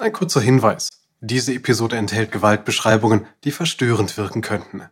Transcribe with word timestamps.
Ein 0.00 0.14
kurzer 0.14 0.40
Hinweis. 0.40 0.88
Diese 1.20 1.52
Episode 1.52 1.98
enthält 1.98 2.32
Gewaltbeschreibungen, 2.32 3.26
die 3.44 3.50
verstörend 3.50 4.16
wirken 4.16 4.40
könnten. 4.40 4.84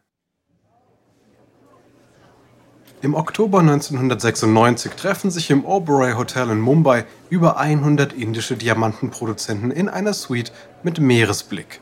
Im 3.00 3.14
Oktober 3.14 3.60
1996 3.60 4.92
treffen 4.92 5.30
sich 5.30 5.48
im 5.48 5.64
Oberoi 5.64 6.12
Hotel 6.12 6.50
in 6.50 6.60
Mumbai 6.60 7.06
über 7.30 7.56
100 7.56 8.12
indische 8.12 8.58
Diamantenproduzenten 8.58 9.70
in 9.70 9.88
einer 9.88 10.12
Suite 10.12 10.52
mit 10.82 11.00
Meeresblick. 11.00 11.80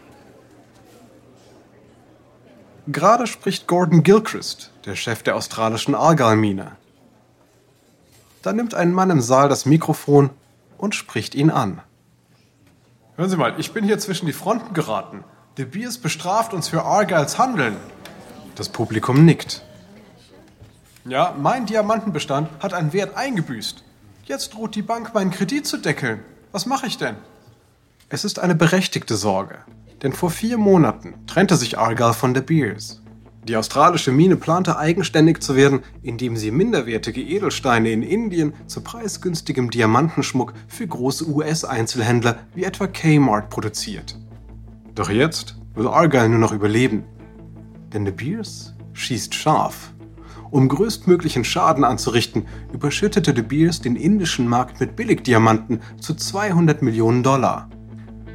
Gerade 2.86 3.26
spricht 3.26 3.66
Gordon 3.66 4.04
Gilchrist, 4.04 4.70
der 4.84 4.94
Chef 4.94 5.24
der 5.24 5.34
australischen 5.34 5.96
Argyle-Mine. 5.96 6.76
Da 8.42 8.52
nimmt 8.52 8.74
ein 8.74 8.92
Mann 8.92 9.10
im 9.10 9.20
Saal 9.20 9.48
das 9.48 9.66
Mikrofon 9.66 10.30
und 10.78 10.94
spricht 10.94 11.34
ihn 11.34 11.50
an. 11.50 11.82
Hören 13.16 13.30
Sie 13.30 13.36
mal, 13.38 13.54
ich 13.58 13.72
bin 13.72 13.82
hier 13.82 13.98
zwischen 13.98 14.26
die 14.26 14.34
Fronten 14.34 14.74
geraten. 14.74 15.24
De 15.56 15.64
Beers 15.64 15.96
bestraft 15.96 16.52
uns 16.52 16.68
für 16.68 16.82
Argyles 16.82 17.38
Handeln. 17.38 17.78
Das 18.56 18.68
Publikum 18.68 19.24
nickt. 19.24 19.62
Ja, 21.06 21.34
mein 21.38 21.64
Diamantenbestand 21.64 22.50
hat 22.62 22.74
einen 22.74 22.92
Wert 22.92 23.16
eingebüßt. 23.16 23.82
Jetzt 24.24 24.52
droht 24.52 24.74
die 24.74 24.82
Bank 24.82 25.14
meinen 25.14 25.30
Kredit 25.30 25.66
zu 25.66 25.78
deckeln. 25.78 26.20
Was 26.52 26.66
mache 26.66 26.86
ich 26.86 26.98
denn? 26.98 27.16
Es 28.10 28.26
ist 28.26 28.38
eine 28.38 28.54
berechtigte 28.54 29.16
Sorge, 29.16 29.60
denn 30.02 30.12
vor 30.12 30.30
vier 30.30 30.58
Monaten 30.58 31.14
trennte 31.26 31.56
sich 31.56 31.78
Argyle 31.78 32.12
von 32.12 32.34
De 32.34 32.42
Beers. 32.42 33.00
Die 33.48 33.56
australische 33.56 34.10
Mine 34.10 34.34
plante 34.34 34.76
eigenständig 34.76 35.40
zu 35.40 35.54
werden, 35.54 35.80
indem 36.02 36.36
sie 36.36 36.50
minderwertige 36.50 37.22
Edelsteine 37.22 37.92
in 37.92 38.02
Indien 38.02 38.54
zu 38.66 38.80
preisgünstigem 38.80 39.70
Diamantenschmuck 39.70 40.52
für 40.66 40.84
große 40.84 41.28
US-Einzelhändler 41.28 42.40
wie 42.56 42.64
etwa 42.64 42.88
Kmart 42.88 43.48
produziert. 43.48 44.18
Doch 44.96 45.10
jetzt 45.10 45.54
will 45.76 45.86
Argyle 45.86 46.28
nur 46.28 46.40
noch 46.40 46.52
überleben. 46.52 47.04
Denn 47.92 48.04
De 48.04 48.12
Beers 48.12 48.74
schießt 48.94 49.32
scharf. 49.32 49.92
Um 50.50 50.68
größtmöglichen 50.68 51.44
Schaden 51.44 51.84
anzurichten, 51.84 52.48
überschüttete 52.72 53.32
De 53.32 53.44
Beers 53.44 53.80
den 53.80 53.94
indischen 53.94 54.48
Markt 54.48 54.80
mit 54.80 54.96
Billigdiamanten 54.96 55.82
zu 56.00 56.14
200 56.14 56.82
Millionen 56.82 57.22
Dollar. 57.22 57.70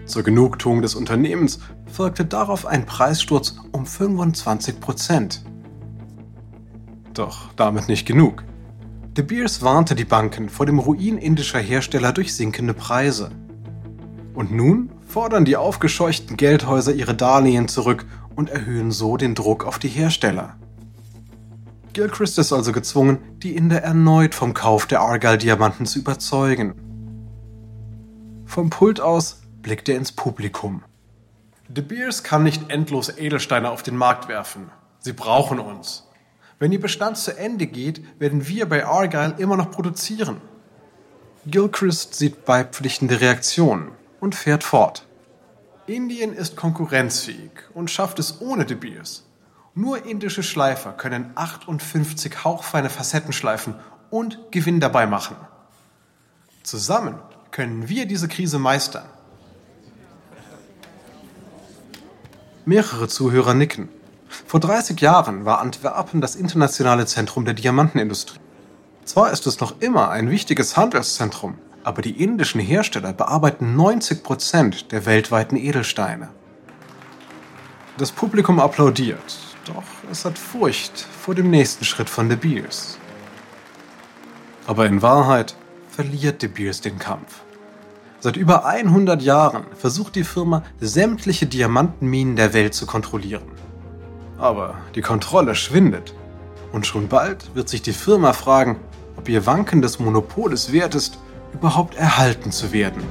Zur 0.05 0.23
Genugtuung 0.23 0.81
des 0.81 0.95
Unternehmens 0.95 1.59
folgte 1.91 2.25
darauf 2.25 2.65
ein 2.65 2.85
Preissturz 2.85 3.55
um 3.71 3.85
25 3.85 4.79
Prozent. 4.79 5.43
Doch 7.13 7.53
damit 7.55 7.87
nicht 7.87 8.07
genug. 8.07 8.43
De 9.17 9.23
Beers 9.23 9.61
warnte 9.61 9.93
die 9.93 10.05
Banken 10.05 10.47
vor 10.47 10.65
dem 10.65 10.79
Ruin 10.79 11.17
indischer 11.17 11.59
Hersteller 11.59 12.13
durch 12.13 12.33
sinkende 12.33 12.73
Preise. 12.73 13.31
Und 14.33 14.53
nun 14.53 14.89
fordern 15.05 15.43
die 15.43 15.57
aufgescheuchten 15.57 16.37
Geldhäuser 16.37 16.93
ihre 16.93 17.13
Darlehen 17.13 17.67
zurück 17.67 18.05
und 18.35 18.49
erhöhen 18.49 18.91
so 18.91 19.17
den 19.17 19.35
Druck 19.35 19.65
auf 19.65 19.77
die 19.77 19.89
Hersteller. 19.89 20.55
Gilchrist 21.91 22.39
ist 22.39 22.53
also 22.53 22.71
gezwungen, 22.71 23.17
die 23.43 23.55
Inder 23.57 23.81
erneut 23.81 24.33
vom 24.33 24.53
Kauf 24.53 24.85
der 24.85 25.01
Argyle-Diamanten 25.01 25.85
zu 25.85 25.99
überzeugen. 25.99 26.73
Vom 28.45 28.69
Pult 28.69 29.01
aus 29.01 29.41
blickt 29.61 29.89
er 29.89 29.97
ins 29.97 30.13
Publikum. 30.13 30.83
De 31.73 31.81
Beers 31.81 32.21
kann 32.23 32.43
nicht 32.43 32.69
endlos 32.69 33.07
Edelsteine 33.07 33.69
auf 33.71 33.81
den 33.81 33.95
Markt 33.95 34.27
werfen. 34.27 34.69
Sie 34.99 35.13
brauchen 35.13 35.57
uns. 35.57 36.05
Wenn 36.59 36.73
Ihr 36.73 36.81
Bestand 36.81 37.17
zu 37.17 37.37
Ende 37.37 37.65
geht, 37.65 38.03
werden 38.19 38.45
wir 38.49 38.67
bei 38.67 38.85
Argyle 38.85 39.35
immer 39.37 39.55
noch 39.55 39.71
produzieren. 39.71 40.41
Gilchrist 41.45 42.15
sieht 42.15 42.43
beipflichtende 42.43 43.21
Reaktionen 43.21 43.91
und 44.19 44.35
fährt 44.35 44.65
fort. 44.65 45.07
Indien 45.87 46.33
ist 46.33 46.57
konkurrenzfähig 46.57 47.51
und 47.73 47.89
schafft 47.89 48.19
es 48.19 48.41
ohne 48.41 48.65
De 48.65 48.75
Beers. 48.75 49.23
Nur 49.73 50.05
indische 50.05 50.43
Schleifer 50.43 50.91
können 50.91 51.31
58 51.35 52.43
hauchfeine 52.43 52.89
Facetten 52.89 53.31
schleifen 53.31 53.75
und 54.09 54.51
Gewinn 54.51 54.81
dabei 54.81 55.07
machen. 55.07 55.37
Zusammen 56.63 57.15
können 57.51 57.87
wir 57.87 58.07
diese 58.07 58.27
Krise 58.27 58.59
meistern. 58.59 59.05
Mehrere 62.71 63.09
Zuhörer 63.09 63.53
nicken. 63.53 63.89
Vor 64.47 64.61
30 64.61 65.01
Jahren 65.01 65.43
war 65.43 65.59
Antwerpen 65.59 66.21
das 66.21 66.37
internationale 66.37 67.05
Zentrum 67.05 67.43
der 67.43 67.53
Diamantenindustrie. 67.53 68.39
Zwar 69.03 69.31
ist 69.31 69.45
es 69.45 69.59
noch 69.59 69.81
immer 69.81 70.09
ein 70.09 70.29
wichtiges 70.29 70.77
Handelszentrum, 70.77 71.55
aber 71.83 72.01
die 72.01 72.23
indischen 72.23 72.61
Hersteller 72.61 73.11
bearbeiten 73.11 73.75
90 73.75 74.23
Prozent 74.23 74.93
der 74.93 75.05
weltweiten 75.05 75.57
Edelsteine. 75.57 76.29
Das 77.97 78.13
Publikum 78.13 78.57
applaudiert, 78.61 79.37
doch 79.65 79.83
es 80.09 80.23
hat 80.23 80.37
Furcht 80.37 80.97
vor 80.97 81.35
dem 81.35 81.49
nächsten 81.49 81.83
Schritt 81.83 82.09
von 82.09 82.29
De 82.29 82.37
Beers. 82.37 82.97
Aber 84.65 84.85
in 84.85 85.01
Wahrheit 85.01 85.57
verliert 85.89 86.41
De 86.41 86.47
Beers 86.47 86.79
den 86.79 86.99
Kampf. 86.99 87.41
Seit 88.23 88.37
über 88.37 88.65
100 88.65 89.19
Jahren 89.23 89.63
versucht 89.75 90.15
die 90.15 90.23
Firma, 90.23 90.61
sämtliche 90.79 91.47
Diamantenminen 91.47 92.35
der 92.35 92.53
Welt 92.53 92.75
zu 92.75 92.85
kontrollieren. 92.85 93.41
Aber 94.37 94.75
die 94.93 95.01
Kontrolle 95.01 95.55
schwindet. 95.55 96.13
Und 96.71 96.85
schon 96.85 97.07
bald 97.07 97.55
wird 97.55 97.67
sich 97.67 97.81
die 97.81 97.93
Firma 97.93 98.33
fragen, 98.33 98.79
ob 99.17 99.27
ihr 99.27 99.47
wankendes 99.47 99.99
Monopol 99.99 100.53
es 100.53 100.71
wert 100.71 100.93
ist, 100.93 101.17
überhaupt 101.51 101.95
erhalten 101.95 102.51
zu 102.51 102.71
werden. 102.71 103.01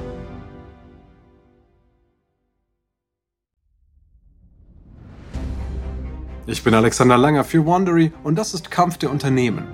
Ich 6.47 6.63
bin 6.63 6.73
Alexander 6.73 7.17
Langer 7.17 7.43
für 7.43 7.65
Wandery 7.65 8.13
und 8.23 8.35
das 8.35 8.53
ist 8.53 8.71
Kampf 8.71 8.97
der 8.97 9.11
Unternehmen. 9.11 9.67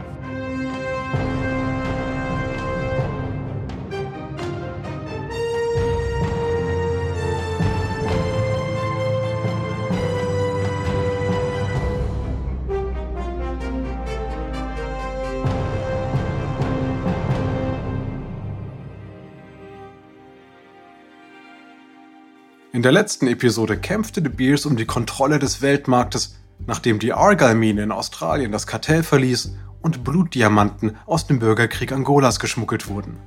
In 22.78 22.84
der 22.84 22.92
letzten 22.92 23.26
Episode 23.26 23.76
kämpfte 23.76 24.22
De 24.22 24.32
Beers 24.32 24.68
um 24.68 24.78
die 24.78 24.86
Kontrolle 24.86 25.40
des 25.40 25.64
Weltmarktes, 25.64 26.36
nachdem 26.68 27.00
die 27.00 27.12
Argyle-Mine 27.12 27.82
in 27.82 27.92
Australien 27.92 28.52
das 28.52 28.68
Kartell 28.68 29.02
verließ 29.02 29.56
und 29.82 30.04
Blutdiamanten 30.04 30.96
aus 31.08 31.26
dem 31.26 31.40
Bürgerkrieg 31.40 31.92
Angolas 31.92 32.40
geschmuggelt 32.40 32.88
wurden. 32.88 33.18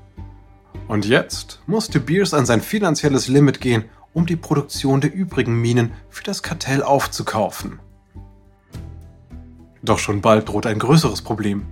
Und 0.87 1.05
jetzt 1.05 1.63
musste 1.67 1.99
Beers 1.99 2.33
an 2.33 2.47
sein 2.47 2.61
finanzielles 2.61 3.27
Limit 3.27 3.61
gehen, 3.61 3.87
um 4.13 4.25
die 4.25 4.37
Produktion 4.37 5.01
der 5.01 5.13
übrigen 5.13 5.61
Minen 5.61 5.95
für 6.11 6.23
das 6.23 6.45
Kartell 6.45 6.85
aufzukaufen. 6.85 7.81
Doch 9.83 9.99
schon 9.99 10.21
bald 10.21 10.49
droht 10.49 10.67
ein 10.67 10.79
größeres 10.79 11.23
Problem. 11.23 11.67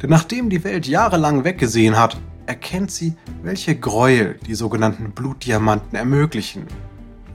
Denn 0.00 0.10
nachdem 0.10 0.50
die 0.50 0.62
Welt 0.62 0.86
jahrelang 0.86 1.42
weggesehen 1.42 1.98
hat, 1.98 2.16
erkennt 2.46 2.92
sie, 2.92 3.16
welche 3.42 3.74
Gräuel 3.74 4.38
die 4.46 4.54
sogenannten 4.54 5.10
Blutdiamanten 5.10 5.98
ermöglichen 5.98 6.68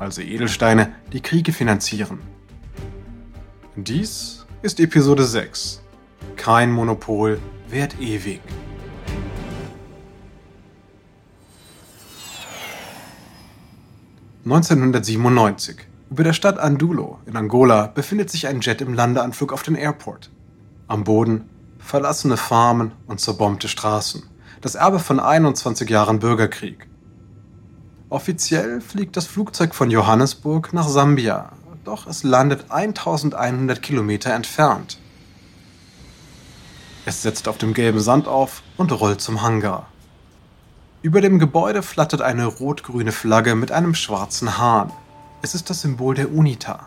also 0.04 0.22
Edelsteine, 0.22 0.94
die 1.14 1.22
Kriege 1.22 1.54
finanzieren. 1.54 2.20
Dies 3.76 4.46
ist 4.62 4.80
Episode 4.80 5.24
6. 5.24 5.82
Kein 6.36 6.72
Monopol 6.72 7.40
währt 7.70 8.00
ewig. 8.00 8.42
(1997) 14.46 15.78
Über 16.12 16.26
der 16.26 16.34
Stadt 16.34 16.60
Andulo 16.60 17.20
in 17.26 17.38
Angola 17.38 17.88
befindet 17.88 18.30
sich 18.30 18.46
ein 18.48 18.60
Jet 18.60 18.82
im 18.82 18.94
Landeanflug 18.94 19.54
auf 19.54 19.64
den 19.64 19.76
Airport. 19.76 20.30
Am 20.88 21.06
Boden 21.06 21.50
verlassene 21.80 22.36
Farmen 22.36 22.92
und 23.08 23.22
zerbombte 23.22 23.70
Straßen. 23.70 24.24
Das 24.60 24.76
Erbe 24.76 25.00
von 25.00 25.22
21 25.22 25.90
Jahren 25.90 26.20
Bürgerkrieg. 26.20 26.88
Offiziell 28.14 28.80
fliegt 28.80 29.18
das 29.18 29.26
Flugzeug 29.26 29.74
von 29.74 29.90
Johannesburg 29.90 30.72
nach 30.72 30.88
Sambia, 30.88 31.50
doch 31.84 32.06
es 32.06 32.22
landet 32.22 32.70
1100 32.70 33.82
Kilometer 33.82 34.32
entfernt. 34.36 35.00
Es 37.08 37.24
setzt 37.24 37.48
auf 37.48 37.58
dem 37.58 37.74
gelben 37.74 38.00
Sand 38.00 38.28
auf 38.28 38.62
und 38.78 38.92
rollt 38.92 39.20
zum 39.20 39.42
Hangar. 39.42 39.88
Über 41.02 41.22
dem 41.22 41.40
Gebäude 41.40 41.82
flattert 41.82 42.22
eine 42.22 42.46
rot-grüne 42.46 43.12
Flagge 43.12 43.56
mit 43.56 43.72
einem 43.72 43.96
schwarzen 43.96 44.60
Hahn. 44.60 44.94
Es 45.42 45.56
ist 45.56 45.72
das 45.72 45.82
Symbol 45.82 46.14
der 46.14 46.32
UNITA. 46.32 46.86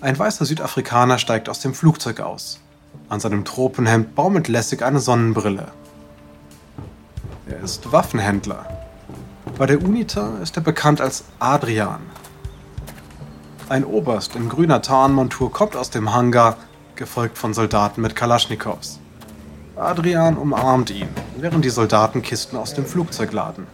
Ein 0.00 0.18
weißer 0.18 0.46
Südafrikaner 0.46 1.18
steigt 1.18 1.50
aus 1.50 1.60
dem 1.60 1.74
Flugzeug 1.74 2.20
aus. 2.20 2.58
An 3.10 3.20
seinem 3.20 3.44
Tropenhemd 3.44 4.14
baumelt 4.14 4.48
lässig 4.48 4.82
eine 4.82 4.98
Sonnenbrille. 4.98 5.70
Er 7.46 7.60
ist 7.60 7.92
Waffenhändler 7.92 8.79
Bei 9.60 9.66
der 9.66 9.82
UNITA 9.82 10.38
ist 10.38 10.56
er 10.56 10.62
bekannt 10.62 11.02
als 11.02 11.24
Adrian. 11.38 12.00
Ein 13.68 13.84
Oberst 13.84 14.34
in 14.34 14.48
grüner 14.48 14.80
Tarnmontur 14.80 15.52
kommt 15.52 15.76
aus 15.76 15.90
dem 15.90 16.14
Hangar, 16.14 16.56
gefolgt 16.96 17.36
von 17.36 17.52
Soldaten 17.52 18.00
mit 18.00 18.16
Kalaschnikows. 18.16 19.00
Adrian 19.76 20.38
umarmt 20.38 20.88
ihn, 20.88 21.10
während 21.36 21.62
die 21.62 21.68
Soldaten 21.68 22.22
Kisten 22.22 22.56
aus 22.56 22.72
dem 22.72 22.86
Flugzeug 22.86 23.34
laden. 23.34 23.66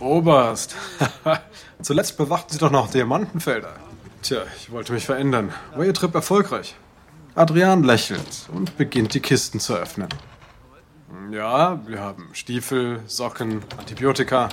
Oberst, 0.00 0.76
zuletzt 1.82 2.16
bewachten 2.16 2.50
Sie 2.50 2.58
doch 2.58 2.70
noch 2.70 2.90
Diamantenfelder. 2.90 3.74
Tja, 4.22 4.44
ich 4.56 4.72
wollte 4.72 4.94
mich 4.94 5.04
verändern. 5.04 5.52
War 5.76 5.84
Ihr 5.84 5.92
Trip 5.92 6.14
erfolgreich? 6.14 6.74
Adrian 7.34 7.84
lächelt 7.84 8.48
und 8.54 8.78
beginnt 8.78 9.12
die 9.12 9.20
Kisten 9.20 9.60
zu 9.60 9.74
öffnen. 9.74 10.08
Ja, 11.30 11.80
wir 11.86 12.00
haben 12.00 12.28
Stiefel, 12.32 13.00
Socken, 13.06 13.62
Antibiotika. 13.78 14.50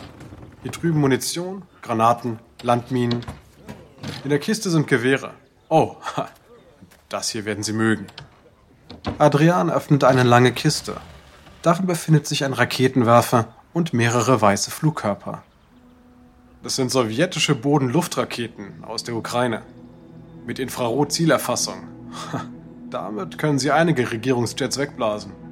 Hier 0.64 0.72
drüben 0.72 1.02
Munition, 1.02 1.64
Granaten, 1.82 2.40
Landminen. 2.62 3.26
In 4.24 4.30
der 4.30 4.40
Kiste 4.40 4.70
sind 4.70 4.88
Gewehre. 4.88 5.32
Oh, 5.68 5.98
das 7.10 7.30
hier 7.30 7.44
werden 7.44 7.64
Sie 7.64 7.74
mögen. 7.74 8.08
Adrian 9.18 9.70
öffnet 9.70 10.06
eine 10.06 10.24
lange 10.24 10.54
Kiste. 10.54 10.96
Darin 11.62 11.88
befindet 11.88 12.26
sich 12.26 12.46
ein 12.46 12.54
Raketenwerfer 12.54 13.54
und 13.74 13.94
mehrere 13.94 14.40
weiße 14.40 14.72
Flugkörper. 14.72 15.44
Das 16.64 16.78
sind 16.78 16.90
sowjetische 16.90 17.54
Boden-Luft-Raketen 17.54 18.84
aus 18.84 19.04
der 19.04 19.16
Ukraine. 19.16 19.62
Mit 20.46 20.60
Infrarot-Zielerfassung. 20.60 21.84
Damit 22.90 23.38
können 23.38 23.60
sie 23.60 23.72
einige 23.72 24.10
Regierungsjets 24.10 24.78
wegblasen. 24.78 25.45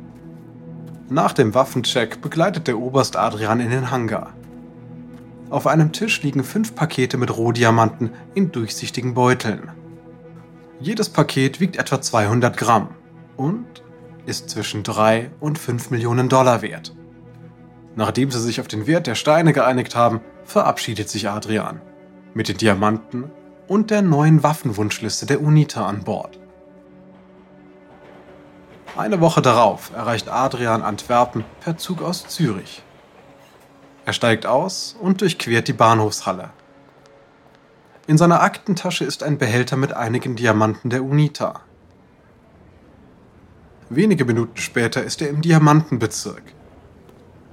Nach 1.14 1.32
dem 1.32 1.54
Waffencheck 1.54 2.22
begleitet 2.22 2.66
der 2.66 2.80
Oberst 2.80 3.18
Adrian 3.18 3.60
in 3.60 3.70
den 3.70 3.92
Hangar. 3.92 4.34
Auf 5.52 5.68
einem 5.68 5.92
Tisch 5.92 6.24
liegen 6.24 6.44
fünf 6.44 6.74
Pakete 6.74 7.18
mit 7.18 7.38
Rohdiamanten 7.38 8.10
in 8.34 8.52
durchsichtigen 8.52 9.14
Beuteln. 9.14 9.70
Jedes 10.80 11.10
Paket 11.10 11.60
wiegt 11.60 11.76
etwa 11.76 12.02
200 12.02 12.58
Gramm 12.58 12.88
und 13.38 13.68
ist 14.26 14.50
zwischen 14.50 14.82
3 14.82 15.30
und 15.40 15.60
5 15.60 15.92
Millionen 15.92 16.30
Dollar 16.30 16.64
wert. 16.64 16.96
Nachdem 17.96 18.32
sie 18.32 18.42
sich 18.42 18.60
auf 18.60 18.68
den 18.68 18.88
Wert 18.88 19.06
der 19.06 19.14
Steine 19.14 19.54
geeinigt 19.54 19.96
haben, 19.96 20.20
verabschiedet 20.46 21.10
sich 21.10 21.30
Adrian 21.30 21.80
mit 22.34 22.48
den 22.48 22.58
Diamanten 22.58 23.26
und 23.68 23.92
der 23.92 24.02
neuen 24.02 24.42
Waffenwunschliste 24.42 25.28
der 25.28 25.44
UNITA 25.44 25.86
an 25.86 26.06
Bord. 26.06 26.40
Eine 28.96 29.22
Woche 29.22 29.42
darauf 29.42 29.92
erreicht 29.96 30.30
Adrian 30.30 30.84
Antwerpen 30.84 31.44
per 31.62 31.78
Zug 31.78 32.04
aus 32.04 32.28
Zürich. 32.28 32.84
Er 34.06 34.14
steigt 34.14 34.46
aus 34.46 34.96
und 35.02 35.22
durchquert 35.22 35.68
die 35.68 35.74
Bahnhofshalle. 35.74 36.52
In 38.06 38.20
seiner 38.20 38.44
Aktentasche 38.44 39.04
ist 39.04 39.24
ein 39.24 39.40
Behälter 39.40 39.78
mit 39.78 39.94
einigen 39.94 40.36
Diamanten 40.36 40.92
der 40.92 41.04
UNITA. 41.04 41.62
Wenige 43.90 44.26
Minuten 44.26 44.58
später 44.58 45.02
ist 45.02 45.24
er 45.24 45.30
im 45.30 45.42
Diamantenbezirk. 45.42 46.44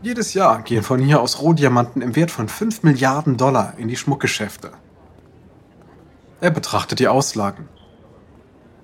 Jedes 0.02 0.34
Jahr 0.34 0.60
gehen 0.60 0.82
von 0.82 1.00
hier 1.00 1.22
aus 1.22 1.40
Rohdiamanten 1.40 2.02
im 2.02 2.16
Wert 2.16 2.30
von 2.30 2.48
5 2.48 2.82
Milliarden 2.82 3.38
Dollar 3.38 3.74
in 3.78 3.88
die 3.88 3.96
Schmuckgeschäfte. 3.96 4.72
Er 6.42 6.50
betrachtet 6.50 6.98
die 6.98 7.08
Auslagen. 7.08 7.68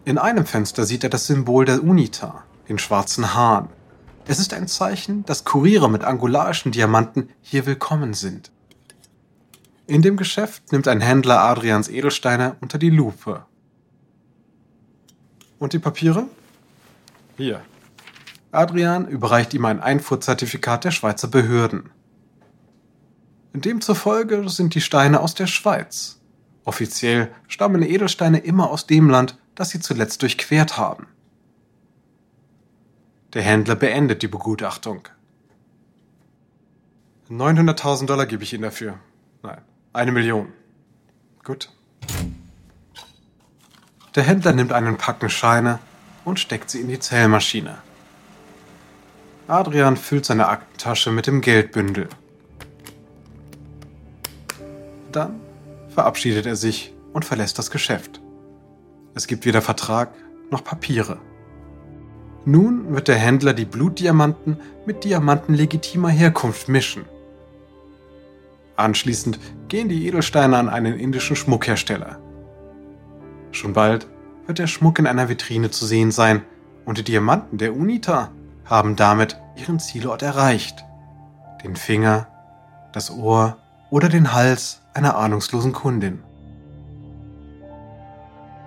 In 0.06 0.18
einem 0.18 0.46
Fenster 0.46 0.86
sieht 0.86 1.02
er 1.02 1.10
das 1.10 1.26
Symbol 1.26 1.64
der 1.64 1.82
UNITA, 1.82 2.44
den 2.68 2.78
schwarzen 2.78 3.34
Hahn. 3.34 3.70
Es 4.24 4.38
ist 4.38 4.54
ein 4.54 4.68
Zeichen, 4.68 5.24
dass 5.24 5.44
Kuriere 5.44 5.90
mit 5.90 6.04
angularischen 6.04 6.70
Diamanten 6.70 7.30
hier 7.40 7.66
willkommen 7.66 8.14
sind. 8.14 8.52
In 9.88 10.02
dem 10.02 10.16
Geschäft 10.16 10.70
nimmt 10.70 10.86
ein 10.86 11.00
Händler 11.00 11.40
Adrians 11.40 11.88
Edelsteine 11.88 12.54
unter 12.60 12.78
die 12.78 12.90
Lupe. 12.90 13.46
Und 15.58 15.72
die 15.72 15.80
Papiere? 15.80 16.28
Hier. 17.36 17.62
Adrian 18.52 19.08
überreicht 19.08 19.54
ihm 19.54 19.64
ein 19.64 19.80
Einfuhrzertifikat 19.80 20.84
der 20.84 20.92
Schweizer 20.92 21.26
Behörden. 21.26 21.90
Demzufolge 23.54 24.48
sind 24.50 24.76
die 24.76 24.80
Steine 24.80 25.18
aus 25.18 25.34
der 25.34 25.48
Schweiz. 25.48 26.20
Offiziell 26.64 27.32
stammen 27.48 27.82
Edelsteine 27.82 28.38
immer 28.38 28.70
aus 28.70 28.86
dem 28.86 29.10
Land, 29.10 29.36
das 29.56 29.70
sie 29.70 29.80
zuletzt 29.80 30.22
durchquert 30.22 30.76
haben. 30.76 31.08
Der 33.32 33.42
Händler 33.42 33.74
beendet 33.74 34.22
die 34.22 34.28
Begutachtung. 34.28 35.08
900.000 37.28 38.06
Dollar 38.06 38.26
gebe 38.26 38.44
ich 38.44 38.52
Ihnen 38.52 38.62
dafür. 38.62 39.00
Nein, 39.42 39.60
eine 39.92 40.12
Million. 40.12 40.52
Gut. 41.42 41.70
Der 44.14 44.22
Händler 44.22 44.52
nimmt 44.52 44.72
einen 44.72 44.96
Packen 44.96 45.28
Scheine 45.28 45.80
und 46.24 46.38
steckt 46.38 46.70
sie 46.70 46.80
in 46.80 46.88
die 46.88 47.00
Zählmaschine. 47.00 47.78
Adrian 49.48 49.96
füllt 49.96 50.24
seine 50.24 50.48
Aktentasche 50.48 51.10
mit 51.10 51.26
dem 51.26 51.40
Geldbündel. 51.40 52.08
Dann 55.12 55.40
verabschiedet 55.90 56.46
er 56.46 56.56
sich 56.56 56.92
und 57.12 57.24
verlässt 57.24 57.58
das 57.58 57.70
Geschäft. 57.70 58.20
Es 59.16 59.26
gibt 59.26 59.46
weder 59.46 59.62
Vertrag 59.62 60.10
noch 60.50 60.62
Papiere. 60.62 61.16
Nun 62.44 62.94
wird 62.94 63.08
der 63.08 63.16
Händler 63.16 63.54
die 63.54 63.64
Blutdiamanten 63.64 64.58
mit 64.84 65.04
Diamanten 65.04 65.54
legitimer 65.54 66.10
Herkunft 66.10 66.68
mischen. 66.68 67.06
Anschließend 68.76 69.40
gehen 69.68 69.88
die 69.88 70.06
Edelsteine 70.06 70.58
an 70.58 70.68
einen 70.68 70.98
indischen 70.98 71.34
Schmuckhersteller. 71.34 72.20
Schon 73.52 73.72
bald 73.72 74.06
wird 74.46 74.58
der 74.58 74.66
Schmuck 74.66 74.98
in 74.98 75.06
einer 75.06 75.30
Vitrine 75.30 75.70
zu 75.70 75.86
sehen 75.86 76.12
sein 76.12 76.42
und 76.84 76.98
die 76.98 77.04
Diamanten 77.04 77.56
der 77.56 77.74
UNITA 77.74 78.30
haben 78.66 78.96
damit 78.96 79.40
ihren 79.56 79.80
Zielort 79.80 80.20
erreicht. 80.20 80.84
Den 81.64 81.74
Finger, 81.74 82.28
das 82.92 83.10
Ohr 83.10 83.56
oder 83.88 84.10
den 84.10 84.34
Hals 84.34 84.82
einer 84.92 85.16
ahnungslosen 85.16 85.72
Kundin. 85.72 86.22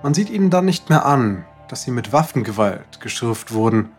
Man 0.01 0.13
sieht 0.13 0.30
ihnen 0.30 0.50
dann 0.50 0.66
nicht 0.66 0.90
mehr 0.90 1.06
an, 1.06 1.46
dass 1.68 1.84
sie 1.84 1.92
mit 1.92 2.13
Waffengewalt 2.13 3.01
geschürft 3.01 3.51
wurden, 3.54 3.90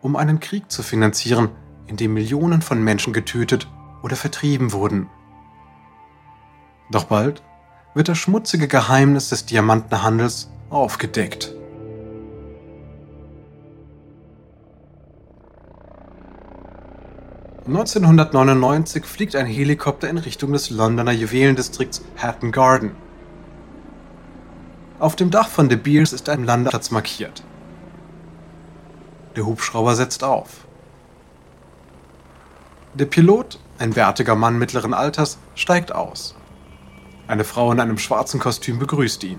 um 0.00 0.16
einen 0.16 0.38
Krieg 0.38 0.70
zu 0.70 0.82
finanzieren, 0.82 1.50
in 1.86 1.96
dem 1.96 2.14
Millionen 2.14 2.62
von 2.62 2.82
Menschen 2.82 3.12
getötet 3.12 3.68
oder 4.02 4.16
vertrieben 4.16 4.72
wurden. 4.72 5.08
Doch 6.90 7.04
bald 7.04 7.42
wird 7.94 8.08
das 8.08 8.18
schmutzige 8.18 8.68
Geheimnis 8.68 9.28
des 9.28 9.44
Diamantenhandels 9.44 10.50
aufgedeckt. 10.70 11.54
1999 17.66 19.04
fliegt 19.04 19.36
ein 19.36 19.46
Helikopter 19.46 20.08
in 20.08 20.18
Richtung 20.18 20.52
des 20.52 20.70
Londoner 20.70 21.12
Juwelendistrikts 21.12 22.02
Hatton 22.16 22.52
Garden. 22.52 22.92
Auf 25.00 25.16
dem 25.16 25.30
Dach 25.30 25.48
von 25.48 25.70
De 25.70 25.78
Beers 25.78 26.12
ist 26.12 26.28
ein 26.28 26.44
Landeplatz 26.44 26.90
markiert. 26.90 27.42
Der 29.34 29.46
Hubschrauber 29.46 29.96
setzt 29.96 30.22
auf. 30.22 30.66
Der 32.92 33.06
Pilot, 33.06 33.58
ein 33.78 33.94
bärtiger 33.94 34.34
Mann 34.34 34.58
mittleren 34.58 34.92
Alters, 34.92 35.38
steigt 35.54 35.94
aus. 35.94 36.34
Eine 37.28 37.44
Frau 37.44 37.72
in 37.72 37.80
einem 37.80 37.96
schwarzen 37.96 38.40
Kostüm 38.40 38.78
begrüßt 38.78 39.24
ihn. 39.24 39.38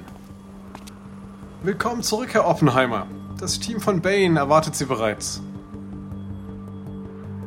Willkommen 1.62 2.01
zurück, 2.01 2.34
Herr 2.34 2.48
Oppenheimer. 2.48 3.06
Das 3.39 3.60
Team 3.60 3.80
von 3.82 4.01
Bain 4.01 4.38
erwartet 4.38 4.75
Sie 4.75 4.86
bereits. 4.86 5.44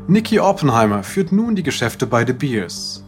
Nicky 0.07 0.39
Oppenheimer 0.39 1.03
führt 1.03 1.33
nun 1.33 1.57
die 1.57 1.65
Geschäfte 1.65 2.07
bei 2.07 2.25
De 2.25 2.35
Beers. 2.37 3.03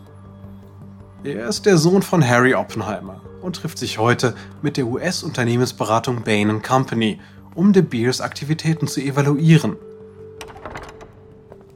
Er 1.25 1.49
ist 1.49 1.67
der 1.67 1.77
Sohn 1.79 2.03
von 2.03 2.27
Harry 2.27 2.55
Oppenheimer 2.55 3.21
und 3.41 3.57
trifft 3.57 3.79
sich 3.79 3.99
heute 3.99 4.35
mit 4.63 4.77
der 4.77 4.87
US-Unternehmensberatung 4.87 6.23
Bain 6.23 6.63
Company, 6.63 7.21
um 7.55 7.73
De 7.73 7.83
Beers 7.83 8.21
Aktivitäten 8.21 8.87
zu 8.87 9.01
evaluieren. 9.01 9.77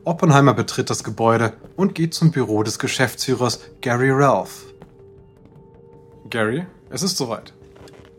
Oppenheimer 0.05 0.55
betritt 0.55 0.91
das 0.91 1.05
Gebäude 1.05 1.55
und 1.77 1.95
geht 1.95 2.15
zum 2.15 2.31
Büro 2.31 2.63
des 2.63 2.79
Geschäftsführers 2.79 3.61
Gary 3.81 4.11
Ralph. 4.11 4.67
Gary, 6.29 6.67
es 6.91 7.03
ist 7.03 7.17
soweit. 7.17 7.53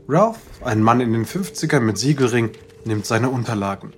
Ralph, 0.08 0.40
ein 0.63 0.82
Mann 0.82 1.00
in 1.00 1.13
den 1.13 1.25
50ern 1.25 1.80
mit 1.82 1.98
Siegelring, 1.98 2.51
nimmt 2.84 3.06
seine 3.06 3.30
Unterlagen. 3.30 3.94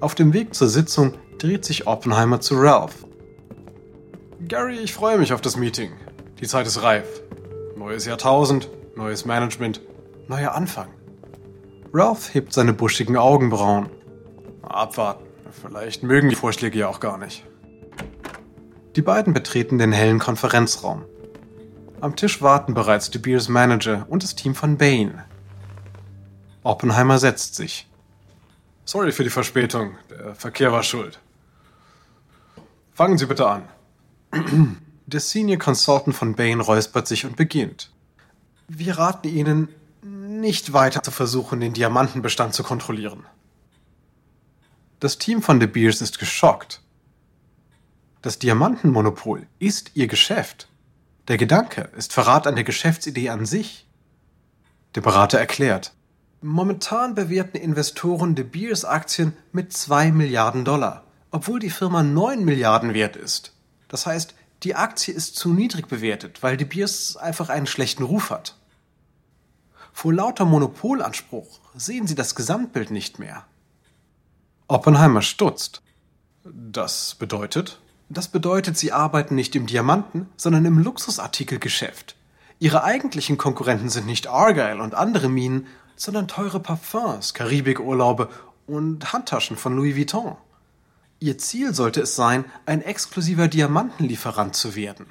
Auf 0.00 0.14
dem 0.14 0.32
Weg 0.32 0.54
zur 0.54 0.68
Sitzung 0.68 1.14
dreht 1.38 1.64
sich 1.64 1.86
Oppenheimer 1.86 2.40
zu 2.40 2.56
Ralph. 2.56 3.06
Gary, 4.48 4.78
ich 4.78 4.92
freue 4.92 5.18
mich 5.18 5.32
auf 5.32 5.40
das 5.40 5.56
Meeting. 5.56 5.92
Die 6.40 6.48
Zeit 6.48 6.66
ist 6.66 6.82
reif. 6.82 7.06
Neues 7.76 8.06
Jahrtausend, 8.06 8.68
neues 8.96 9.24
Management, 9.24 9.80
neuer 10.26 10.52
Anfang. 10.54 10.88
Ralph 11.92 12.34
hebt 12.34 12.52
seine 12.52 12.72
buschigen 12.72 13.16
Augenbrauen. 13.16 13.88
Abwarten. 14.62 15.24
Vielleicht 15.50 16.02
mögen 16.02 16.28
die 16.28 16.34
Vorschläge 16.34 16.78
ja 16.78 16.88
auch 16.88 16.98
gar 16.98 17.18
nicht. 17.18 17.44
Die 18.96 19.02
beiden 19.02 19.32
betreten 19.32 19.78
den 19.78 19.92
hellen 19.92 20.18
Konferenzraum. 20.18 21.04
Am 22.00 22.16
Tisch 22.16 22.42
warten 22.42 22.74
bereits 22.74 23.10
De 23.10 23.20
Beers 23.20 23.48
Manager 23.48 24.06
und 24.08 24.24
das 24.24 24.34
Team 24.34 24.54
von 24.56 24.76
Bane. 24.76 25.24
Oppenheimer 26.64 27.18
setzt 27.18 27.54
sich. 27.54 27.88
Sorry 28.84 29.12
für 29.12 29.24
die 29.24 29.30
Verspätung. 29.30 29.96
Der 30.10 30.34
Verkehr 30.34 30.72
war 30.72 30.82
schuld. 30.82 31.20
Fangen 32.92 33.18
Sie 33.18 33.26
bitte 33.26 33.46
an. 33.46 33.68
Der 35.06 35.20
Senior 35.20 35.58
Consultant 35.58 36.16
von 36.16 36.34
Bain 36.34 36.60
räuspert 36.60 37.06
sich 37.06 37.26
und 37.26 37.36
beginnt. 37.36 37.90
Wir 38.66 38.96
raten 38.98 39.28
Ihnen, 39.28 39.68
nicht 40.02 40.72
weiter 40.72 41.02
zu 41.02 41.10
versuchen, 41.10 41.60
den 41.60 41.74
Diamantenbestand 41.74 42.54
zu 42.54 42.62
kontrollieren. 42.62 43.24
Das 45.00 45.18
Team 45.18 45.42
von 45.42 45.60
De 45.60 45.68
Beers 45.68 46.00
ist 46.00 46.18
geschockt. 46.18 46.80
Das 48.22 48.38
Diamantenmonopol 48.38 49.46
ist 49.58 49.90
ihr 49.94 50.06
Geschäft. 50.06 50.68
Der 51.28 51.36
Gedanke 51.36 51.90
ist 51.96 52.12
Verrat 52.12 52.46
an 52.46 52.54
der 52.54 52.64
Geschäftsidee 52.64 53.28
an 53.28 53.44
sich. 53.44 53.86
Der 54.94 55.00
Berater 55.00 55.38
erklärt, 55.38 55.92
momentan 56.40 57.14
bewerten 57.14 57.58
Investoren 57.58 58.34
De 58.34 58.44
Beers 58.44 58.84
Aktien 58.84 59.36
mit 59.52 59.72
2 59.72 60.12
Milliarden 60.12 60.64
Dollar, 60.64 61.04
obwohl 61.30 61.58
die 61.58 61.70
Firma 61.70 62.02
9 62.02 62.44
Milliarden 62.44 62.94
wert 62.94 63.16
ist. 63.16 63.52
Das 63.92 64.06
heißt, 64.06 64.34
die 64.62 64.74
Aktie 64.74 65.12
ist 65.12 65.36
zu 65.36 65.52
niedrig 65.52 65.86
bewertet, 65.86 66.42
weil 66.42 66.56
De 66.56 66.66
Beers 66.66 67.16
einfach 67.16 67.50
einen 67.50 67.66
schlechten 67.66 68.02
Ruf 68.02 68.30
hat. 68.30 68.56
Vor 69.92 70.14
lauter 70.14 70.46
Monopolanspruch 70.46 71.60
sehen 71.74 72.06
sie 72.06 72.14
das 72.14 72.34
Gesamtbild 72.34 72.90
nicht 72.90 73.18
mehr. 73.18 73.44
Oppenheimer 74.66 75.20
stutzt. 75.20 75.82
Das 76.42 77.16
bedeutet? 77.16 77.80
Das 78.08 78.28
bedeutet, 78.28 78.78
sie 78.78 78.92
arbeiten 78.92 79.34
nicht 79.34 79.54
im 79.56 79.66
Diamanten, 79.66 80.26
sondern 80.38 80.64
im 80.64 80.78
Luxusartikelgeschäft. 80.78 82.16
Ihre 82.58 82.84
eigentlichen 82.84 83.36
Konkurrenten 83.36 83.90
sind 83.90 84.06
nicht 84.06 84.26
Argyle 84.26 84.82
und 84.82 84.94
andere 84.94 85.28
Minen, 85.28 85.66
sondern 85.96 86.28
teure 86.28 86.60
Parfums, 86.60 87.34
Karibikurlaube 87.34 88.30
und 88.66 89.12
Handtaschen 89.12 89.58
von 89.58 89.76
Louis 89.76 89.96
Vuitton. 89.96 90.36
Ihr 91.22 91.38
Ziel 91.38 91.72
sollte 91.72 92.00
es 92.00 92.16
sein, 92.16 92.46
ein 92.66 92.82
exklusiver 92.82 93.46
Diamantenlieferant 93.46 94.56
zu 94.56 94.74
werden. 94.74 95.06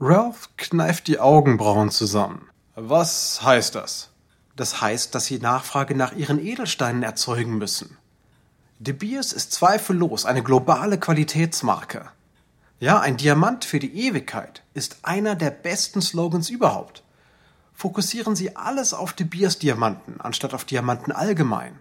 Ralph 0.00 0.48
kneift 0.56 1.06
die 1.06 1.20
Augenbrauen 1.20 1.92
zusammen. 1.92 2.48
Was 2.74 3.40
heißt 3.40 3.76
das? 3.76 4.10
Das 4.56 4.80
heißt, 4.80 5.14
dass 5.14 5.26
sie 5.26 5.38
Nachfrage 5.38 5.94
nach 5.94 6.12
ihren 6.12 6.44
Edelsteinen 6.44 7.04
erzeugen 7.04 7.56
müssen. 7.56 7.96
De 8.80 8.92
Beers 8.92 9.32
ist 9.32 9.52
zweifellos 9.52 10.24
eine 10.24 10.42
globale 10.42 10.98
Qualitätsmarke. 10.98 12.10
Ja, 12.80 12.98
ein 12.98 13.16
Diamant 13.16 13.64
für 13.64 13.78
die 13.78 14.08
Ewigkeit 14.08 14.64
ist 14.74 14.98
einer 15.02 15.36
der 15.36 15.50
besten 15.50 16.02
Slogans 16.02 16.50
überhaupt. 16.50 17.04
Fokussieren 17.74 18.34
Sie 18.34 18.56
alles 18.56 18.92
auf 18.92 19.12
De 19.12 19.24
Beers 19.24 19.60
Diamanten, 19.60 20.20
anstatt 20.20 20.52
auf 20.52 20.64
Diamanten 20.64 21.12
allgemein. 21.12 21.78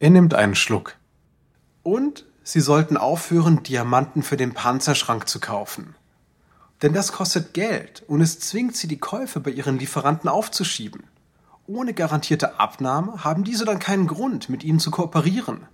Er 0.00 0.10
nimmt 0.10 0.34
einen 0.34 0.56
Schluck. 0.56 0.96
Und 1.84 2.24
Sie 2.50 2.62
sollten 2.62 2.96
aufhören, 2.96 3.62
Diamanten 3.62 4.22
für 4.22 4.38
den 4.38 4.54
Panzerschrank 4.54 5.28
zu 5.28 5.38
kaufen. 5.38 5.94
Denn 6.80 6.94
das 6.94 7.12
kostet 7.12 7.52
Geld 7.52 8.02
und 8.06 8.22
es 8.22 8.40
zwingt 8.40 8.74
Sie, 8.74 8.88
die 8.88 8.98
Käufe 8.98 9.38
bei 9.38 9.50
Ihren 9.50 9.78
Lieferanten 9.78 10.30
aufzuschieben. 10.30 11.02
Ohne 11.66 11.92
garantierte 11.92 12.58
Abnahme 12.58 13.22
haben 13.22 13.44
diese 13.44 13.66
dann 13.66 13.78
keinen 13.78 14.06
Grund, 14.06 14.48
mit 14.48 14.64
ihnen 14.64 14.80
zu 14.80 14.90
kooperieren. 14.90 15.66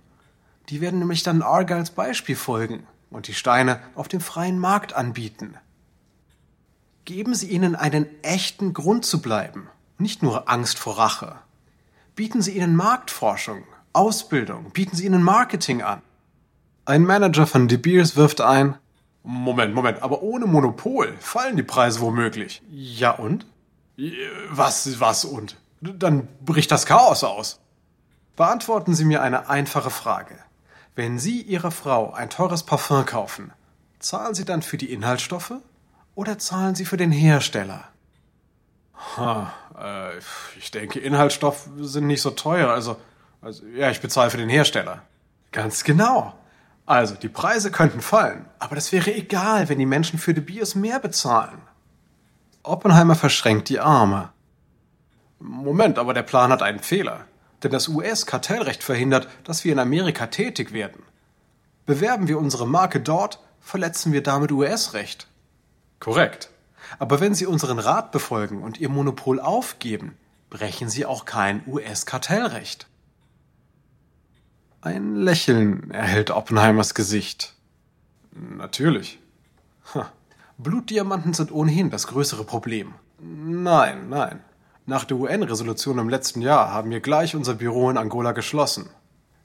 Die 0.67 0.81
werden 0.81 0.99
nämlich 0.99 1.23
dann 1.23 1.41
Argyles 1.41 1.91
Beispiel 1.91 2.35
folgen 2.35 2.85
und 3.09 3.29
die 3.29 3.35
Steine 3.35 3.79
auf 3.95 4.09
dem 4.09 4.19
freien 4.19 4.59
Markt 4.59 4.91
anbieten. 4.91 5.55
Geben 7.05 7.35
Sie 7.35 7.47
ihnen 7.47 7.77
einen 7.77 8.05
echten 8.21 8.73
Grund 8.73 9.05
zu 9.05 9.21
bleiben, 9.21 9.69
nicht 9.97 10.23
nur 10.23 10.49
Angst 10.49 10.77
vor 10.77 10.97
Rache. 10.97 11.37
Bieten 12.17 12.41
Sie 12.41 12.57
ihnen 12.57 12.75
Marktforschung, 12.75 13.63
Ausbildung, 13.93 14.71
bieten 14.71 14.97
Sie 14.97 15.05
ihnen 15.05 15.23
Marketing 15.23 15.81
an. 15.81 16.01
Ein 16.85 17.03
Manager 17.03 17.47
von 17.47 17.67
De 17.67 17.77
Beers 17.77 18.15
wirft 18.15 18.41
ein, 18.41 18.77
Moment, 19.23 19.73
Moment, 19.73 20.03
aber 20.03 20.21
ohne 20.21 20.45
Monopol 20.45 21.15
fallen 21.19 21.57
die 21.57 21.63
Preise 21.63 21.99
womöglich. 21.99 22.61
Ja 22.69 23.09
und? 23.09 23.47
Was, 24.49 24.99
was 24.99 25.25
und? 25.25 25.57
Dann 25.81 26.27
bricht 26.41 26.71
das 26.71 26.85
Chaos 26.85 27.23
aus. 27.23 27.59
Beantworten 28.35 28.93
Sie 28.93 29.03
mir 29.03 29.23
eine 29.23 29.49
einfache 29.49 29.89
Frage. 29.89 30.35
Wenn 30.95 31.17
Sie 31.17 31.41
Ihrer 31.41 31.71
Frau 31.71 32.13
ein 32.13 32.29
teures 32.29 32.63
Parfum 32.63 33.05
kaufen, 33.05 33.51
zahlen 33.97 34.35
Sie 34.35 34.45
dann 34.45 34.61
für 34.61 34.77
die 34.77 34.93
Inhaltsstoffe 34.93 35.53
oder 36.13 36.37
zahlen 36.37 36.75
Sie 36.75 36.85
für 36.85 36.97
den 36.97 37.11
Hersteller? 37.11 37.85
Ha, 39.17 39.51
äh, 39.79 40.17
ich 40.59 40.69
denke, 40.69 40.99
Inhaltsstoffe 40.99 41.67
sind 41.79 42.05
nicht 42.05 42.21
so 42.21 42.29
teuer, 42.29 42.69
also, 42.69 42.97
also 43.41 43.65
ja, 43.65 43.89
ich 43.89 44.01
bezahle 44.01 44.29
für 44.29 44.37
den 44.37 44.49
Hersteller. 44.49 45.01
Ganz 45.51 45.83
genau. 45.83 46.35
Also, 46.85 47.15
die 47.15 47.29
Preise 47.29 47.71
könnten 47.71 48.01
fallen, 48.01 48.45
aber 48.59 48.75
das 48.75 48.91
wäre 48.91 49.13
egal, 49.13 49.69
wenn 49.69 49.79
die 49.79 49.87
Menschen 49.87 50.19
für 50.19 50.33
Biers 50.33 50.75
mehr 50.75 50.99
bezahlen. 50.99 51.61
Oppenheimer 52.61 53.15
verschränkt 53.15 53.69
die 53.69 53.79
Arme. 53.79 54.29
Moment, 55.39 55.97
aber 55.97 56.13
der 56.13 56.23
Plan 56.23 56.51
hat 56.51 56.61
einen 56.61 56.79
Fehler. 56.79 57.25
Denn 57.63 57.71
das 57.71 57.87
US-Kartellrecht 57.87 58.83
verhindert, 58.83 59.27
dass 59.43 59.63
wir 59.63 59.71
in 59.71 59.79
Amerika 59.79 60.27
tätig 60.27 60.73
werden. 60.73 61.01
Bewerben 61.85 62.27
wir 62.27 62.37
unsere 62.37 62.67
Marke 62.67 62.99
dort, 62.99 63.39
verletzen 63.59 64.13
wir 64.13 64.21
damit 64.21 64.51
US-Recht. 64.51 65.27
Korrekt. 65.99 66.49
Aber 66.99 67.19
wenn 67.19 67.33
Sie 67.33 67.47
unseren 67.47 67.79
Rat 67.79 68.11
befolgen 68.11 68.61
und 68.61 68.79
Ihr 68.79 68.89
Monopol 68.89 69.39
aufgeben, 69.39 70.15
brechen 70.49 70.89
Sie 70.89 71.05
auch 71.05 71.25
kein 71.25 71.63
US-Kartellrecht. 71.67 72.87
Ein 74.85 75.15
Lächeln 75.15 75.89
erhält 75.89 76.29
Oppenheimers 76.29 76.93
Gesicht. 76.93 77.55
Natürlich. 78.31 79.17
Blutdiamanten 80.59 81.33
sind 81.33 81.51
ohnehin 81.51 81.89
das 81.89 82.05
größere 82.05 82.43
Problem. 82.43 82.93
Nein, 83.19 84.09
nein. 84.09 84.41
Nach 84.85 85.03
der 85.03 85.17
UN-Resolution 85.17 85.97
im 85.97 86.07
letzten 86.07 86.43
Jahr 86.43 86.71
haben 86.71 86.91
wir 86.91 86.99
gleich 86.99 87.35
unser 87.35 87.55
Büro 87.55 87.89
in 87.89 87.97
Angola 87.97 88.33
geschlossen. 88.33 88.87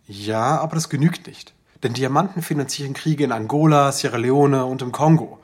Ja, 0.06 0.61
aber 0.61 0.75
das 0.75 0.90
genügt 0.90 1.26
nicht. 1.26 1.54
Denn 1.82 1.94
Diamanten 1.94 2.42
finanzieren 2.42 2.92
Kriege 2.92 3.25
in 3.25 3.32
Angola, 3.32 3.92
Sierra 3.92 4.18
Leone 4.18 4.66
und 4.66 4.82
im 4.82 4.92
Kongo. 4.92 5.38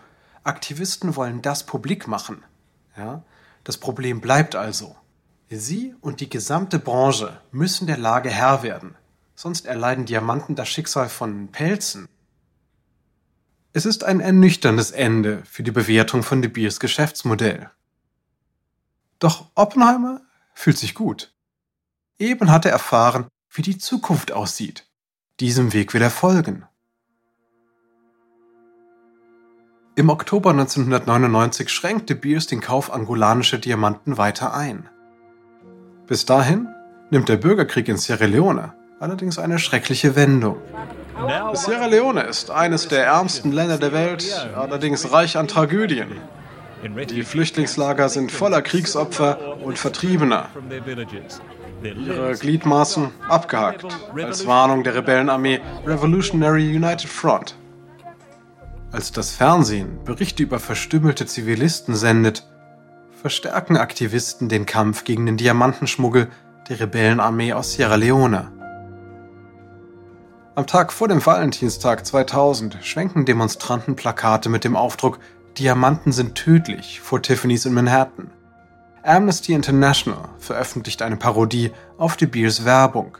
Aktivisten 0.45 1.17
wollen 1.17 1.41
das 1.41 1.65
publik 1.65 2.07
machen. 2.07 2.43
Ja? 2.99 3.23
Das 3.65 3.79
Problem 3.79 4.21
bleibt 4.21 4.57
also. 4.57 4.95
Sie 5.49 5.95
und 6.03 6.21
die 6.21 6.29
gesamte 6.29 6.79
Branche 6.79 7.41
müssen 7.51 7.87
der 7.87 7.97
Lage 7.97 8.29
Herr 8.29 8.63
werden. 8.63 8.95
Sonst 9.39 9.67
erleiden 9.67 10.07
Diamanten 10.07 10.57
das 10.57 10.71
Schicksal 10.71 11.11
von 11.11 11.49
Pelzen. 11.49 12.09
Es 13.75 13.85
ist 13.85 14.03
ein 14.03 14.21
ernüchterndes 14.21 14.93
Ende 14.93 15.43
für 15.45 15.63
die 15.63 15.71
Bewertung 15.71 16.23
von 16.23 16.41
De 16.41 16.51
Beers 16.51 16.81
Geschäftsmodell. 16.81 17.71
Doch 19.19 19.51
Oppenheimer 19.55 20.23
fühlt 20.55 20.79
sich 20.79 20.95
gut. 20.95 21.35
Eben 22.19 22.51
hat 22.51 22.65
er 22.65 22.73
erfahren, 22.73 23.27
wie 23.51 23.61
die 23.61 23.77
Zukunft 23.77 24.33
aussieht. 24.33 24.87
Diesem 25.39 25.75
Weg 25.75 25.93
will 25.93 26.01
er 26.01 26.11
folgen. 26.11 26.65
Im 29.97 30.09
Oktober 30.09 30.51
1999 30.51 31.69
schränkte 31.69 32.15
Beers 32.15 32.47
den 32.47 32.63
Kauf 32.63 32.91
angolanischer 32.91 33.59
Diamanten 33.59 34.17
weiter 34.17 34.55
ein. 34.55 34.89
Bis 36.07 36.25
dahin 36.25 36.69
nimmt 37.11 37.29
der 37.29 37.37
Bürgerkrieg 37.37 37.89
in 37.89 37.99
Sierra 37.99 38.25
Leone 38.25 38.75
allerdings 38.99 39.39
eine 39.39 39.59
schreckliche 39.59 40.17
Wendung. 40.17 40.57
Sierra 41.55 41.87
Leone 41.87 42.23
ist 42.23 42.51
eines 42.51 42.89
der 42.89 43.05
ärmsten 43.07 43.53
Länder 43.53 43.79
der 43.79 43.93
Welt, 43.93 44.49
allerdings 44.55 45.13
reich 45.13 45.37
an 45.37 45.49
Tragödien. 45.49 46.09
Die 47.09 47.23
Flüchtlingslager 47.23 48.09
sind 48.09 48.31
voller 48.31 48.63
Kriegsopfer 48.63 49.57
und 49.63 49.79
Vertriebener. 49.79 50.49
Ihre 51.83 52.35
Gliedmaßen 52.35 53.11
abgehackt, 53.29 53.87
als 54.15 54.47
Warnung 54.47 54.83
der 54.85 54.95
Rebellenarmee 54.95 55.61
Revolutionary 55.87 56.75
United 56.77 57.09
Front. 57.09 57.57
Als 58.93 59.13
das 59.13 59.33
Fernsehen 59.33 59.99
Berichte 60.05 60.43
über 60.43 60.59
verstümmelte 60.59 61.27
Zivilisten 61.27 61.95
sendet, 61.95 62.47
verstärken 63.21 63.77
Aktivisten 63.77 64.49
den 64.49 64.65
Kampf 64.65 65.05
gegen 65.05 65.27
den 65.27 65.37
Diamantenschmuggel 65.37 66.29
der 66.69 66.81
Rebellenarmee 66.81 67.53
aus 67.53 67.73
Sierra 67.73 67.97
Leone. 67.97 68.56
Am 70.57 70.67
Tag 70.67 70.91
vor 70.91 71.07
dem 71.07 71.25
Valentinstag 71.25 72.07
2000 72.07 72.79
schwenken 72.81 73.27
Demonstranten 73.27 73.95
Plakate 73.95 74.49
mit 74.49 74.65
dem 74.65 74.75
Aufdruck 74.75 75.19
Diamanten 75.59 76.13
sind 76.13 76.35
tödlich 76.35 77.03
vor 77.03 77.21
Tiffany's 77.21 77.67
in 77.67 77.75
Manhattan. 77.75 78.31
Amnesty 79.03 79.53
International 79.53 80.31
veröffentlicht 80.39 81.03
eine 81.03 81.19
Parodie 81.19 81.73
auf 81.99 82.17
De 82.17 82.27
Beers 82.27 82.65
Werbung. 82.65 83.19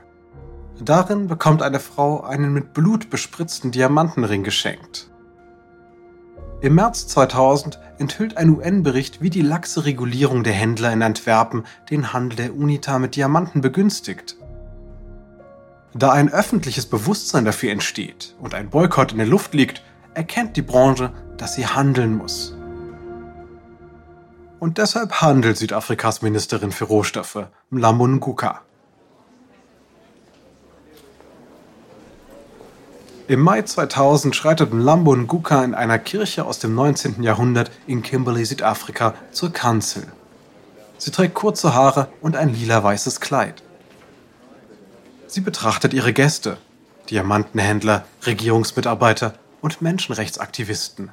Darin 0.81 1.27
bekommt 1.27 1.61
eine 1.61 1.79
Frau 1.79 2.23
einen 2.23 2.55
mit 2.55 2.73
Blut 2.73 3.11
bespritzten 3.11 3.71
Diamantenring 3.71 4.43
geschenkt. 4.43 5.11
Im 6.63 6.75
März 6.75 7.07
2000 7.09 7.79
enthüllt 7.99 8.39
ein 8.39 8.49
UN-Bericht, 8.49 9.21
wie 9.21 9.29
die 9.29 9.43
laxe 9.43 9.85
Regulierung 9.85 10.43
der 10.43 10.55
Händler 10.55 10.91
in 10.91 11.03
Antwerpen 11.03 11.65
den 11.91 12.15
Handel 12.15 12.37
der 12.37 12.57
UNITA 12.57 12.99
mit 12.99 13.15
Diamanten 13.15 13.61
begünstigt. 13.61 14.39
Da 15.99 16.13
ein 16.13 16.31
öffentliches 16.31 16.85
Bewusstsein 16.85 17.47
dafür 17.47 17.73
entsteht 17.73 18.35
und 18.39 18.53
ein 18.53 18.69
Boykott 18.69 19.13
in 19.13 19.19
der 19.19 19.27
Luft 19.27 19.55
liegt, 19.55 19.83
erkennt 20.13 20.55
die 20.59 20.63
Branche, 20.63 21.11
dass 21.39 21.55
sie 21.55 21.67
handeln 21.67 22.19
muss. 22.19 22.55
Und 24.61 24.77
deshalb 24.77 25.23
handelt 25.23 25.57
Südafrikas 25.57 26.21
Ministerin 26.21 26.71
für 26.71 26.85
Rohstoffe, 26.85 27.47
Mlambo 27.71 28.07
Nguka. 28.07 28.61
Im 33.27 33.41
Mai 33.41 33.63
2000 33.63 34.37
schreitet 34.37 34.75
Mlambo 34.75 35.17
Nguka 35.17 35.65
in 35.65 35.75
einer 35.75 35.99
Kirche 35.99 36.45
aus 36.45 36.59
dem 36.59 36.75
19. 36.75 37.23
Jahrhundert 37.23 37.71
in 37.87 38.03
Kimberley, 38.03 38.45
Südafrika, 38.45 39.15
zur 39.33 39.51
Kanzel. 39.51 40.07
Sie 40.99 41.11
trägt 41.11 41.33
kurze 41.33 41.73
Haare 41.75 42.09
und 42.21 42.37
ein 42.37 42.53
lila-weißes 42.53 43.21
Kleid. 43.21 43.63
Sie 45.27 45.41
betrachtet 45.41 45.93
ihre 45.93 46.13
Gäste, 46.13 46.59
Diamantenhändler, 47.11 48.05
Regierungsmitarbeiter 48.25 49.35
und 49.61 49.83
Menschenrechtsaktivisten. 49.83 51.11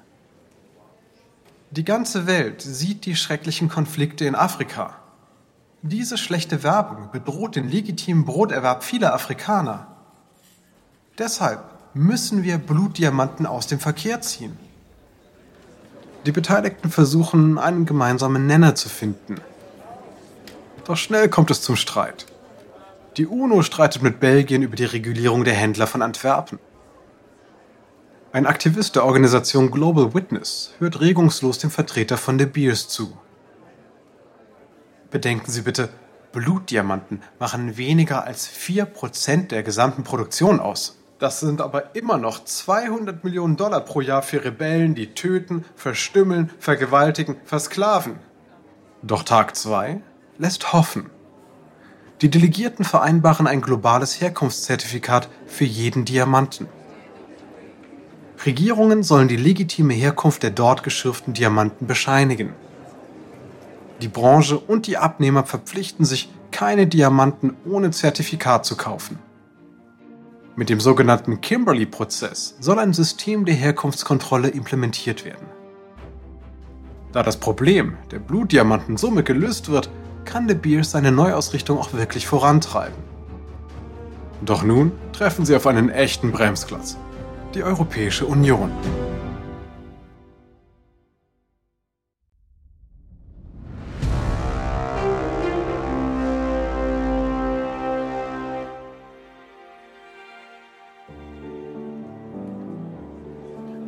Die 1.71 1.83
ganze 1.83 2.27
Welt 2.27 2.61
sieht 2.61 3.05
die 3.05 3.15
schrecklichen 3.15 3.69
Konflikte 3.69 4.25
in 4.25 4.35
Afrika. 4.35 4.95
Diese 5.81 6.17
schlechte 6.17 6.63
Werbung 6.63 7.09
bedroht 7.11 7.55
den 7.55 7.67
legitimen 7.67 8.25
Broterwerb 8.25 8.83
vieler 8.83 9.13
Afrikaner. 9.13 9.87
Deshalb 11.17 11.63
müssen 11.93 12.43
wir 12.43 12.57
Blutdiamanten 12.57 13.45
aus 13.45 13.67
dem 13.67 13.79
Verkehr 13.79 14.21
ziehen. 14.21 14.57
Die 16.25 16.31
Beteiligten 16.31 16.89
versuchen, 16.89 17.57
einen 17.57 17.85
gemeinsamen 17.85 18.47
Nenner 18.47 18.75
zu 18.75 18.87
finden. 18.87 19.35
Doch 20.85 20.97
schnell 20.97 21.27
kommt 21.27 21.51
es 21.51 21.61
zum 21.61 21.75
Streit. 21.75 22.27
Die 23.17 23.27
UNO 23.27 23.61
streitet 23.61 24.01
mit 24.01 24.19
Belgien 24.19 24.63
über 24.63 24.75
die 24.75 24.85
Regulierung 24.85 25.43
der 25.43 25.53
Händler 25.53 25.85
von 25.85 26.01
Antwerpen. 26.01 26.57
Ein 28.31 28.47
Aktivist 28.47 28.95
der 28.95 29.05
Organisation 29.05 29.69
Global 29.69 30.15
Witness 30.15 30.73
hört 30.79 30.99
regungslos 30.99 31.59
dem 31.59 31.69
Vertreter 31.69 32.17
von 32.17 32.39
De 32.39 32.47
Beers 32.47 32.87
zu. 32.87 33.15
Bedenken 35.11 35.51
Sie 35.51 35.61
bitte, 35.61 35.89
Blutdiamanten 36.31 37.21
machen 37.37 37.77
weniger 37.77 38.23
als 38.23 38.49
4% 38.49 39.49
der 39.49 39.61
gesamten 39.61 40.03
Produktion 40.03 40.59
aus. 40.59 40.97
Das 41.19 41.39
sind 41.39 41.61
aber 41.61 41.95
immer 41.95 42.17
noch 42.17 42.43
200 42.43 43.23
Millionen 43.23 43.55
Dollar 43.55 43.81
pro 43.81 44.01
Jahr 44.01 44.23
für 44.23 44.43
Rebellen, 44.43 44.95
die 44.95 45.13
töten, 45.13 45.65
verstümmeln, 45.75 46.49
vergewaltigen, 46.57 47.37
versklaven. 47.45 48.15
Doch 49.03 49.21
Tag 49.21 49.55
2 49.55 50.01
lässt 50.39 50.73
hoffen. 50.73 51.12
Die 52.23 52.29
Delegierten 52.29 52.85
vereinbaren 52.85 53.47
ein 53.47 53.59
globales 53.59 54.21
Herkunftszertifikat 54.21 55.27
für 55.45 55.65
jeden 55.65 56.05
Diamanten. 56.05 56.69
Regierungen 58.45 59.03
sollen 59.03 59.27
die 59.27 59.35
legitime 59.35 59.93
Herkunft 59.93 60.41
der 60.41 60.51
dort 60.51 60.83
geschürften 60.83 61.33
Diamanten 61.33 61.85
bescheinigen. 61.85 62.53
Die 64.01 64.07
Branche 64.07 64.57
und 64.57 64.87
die 64.87 64.95
Abnehmer 64.95 65.43
verpflichten 65.43 66.05
sich, 66.05 66.31
keine 66.51 66.87
Diamanten 66.87 67.57
ohne 67.69 67.91
Zertifikat 67.91 68.65
zu 68.65 68.77
kaufen. 68.77 69.19
Mit 70.55 70.69
dem 70.69 70.79
sogenannten 70.79 71.41
Kimberley-Prozess 71.41 72.55
soll 72.61 72.79
ein 72.79 72.93
System 72.93 73.43
der 73.43 73.55
Herkunftskontrolle 73.55 74.47
implementiert 74.47 75.25
werden. 75.25 75.47
Da 77.11 77.21
das 77.21 77.35
Problem 77.35 77.97
der 78.11 78.19
Blutdiamanten 78.19 78.95
somit 78.95 79.25
gelöst 79.25 79.67
wird, 79.67 79.89
kann 80.25 80.47
De 80.47 80.55
Beers 80.55 80.91
seine 80.91 81.11
Neuausrichtung 81.11 81.77
auch 81.77 81.93
wirklich 81.93 82.27
vorantreiben. 82.27 82.95
Doch 84.45 84.63
nun 84.63 84.91
treffen 85.13 85.45
sie 85.45 85.55
auf 85.55 85.67
einen 85.67 85.89
echten 85.89 86.31
Bremsklotz, 86.31 86.97
die 87.53 87.63
Europäische 87.63 88.25
Union. 88.25 88.71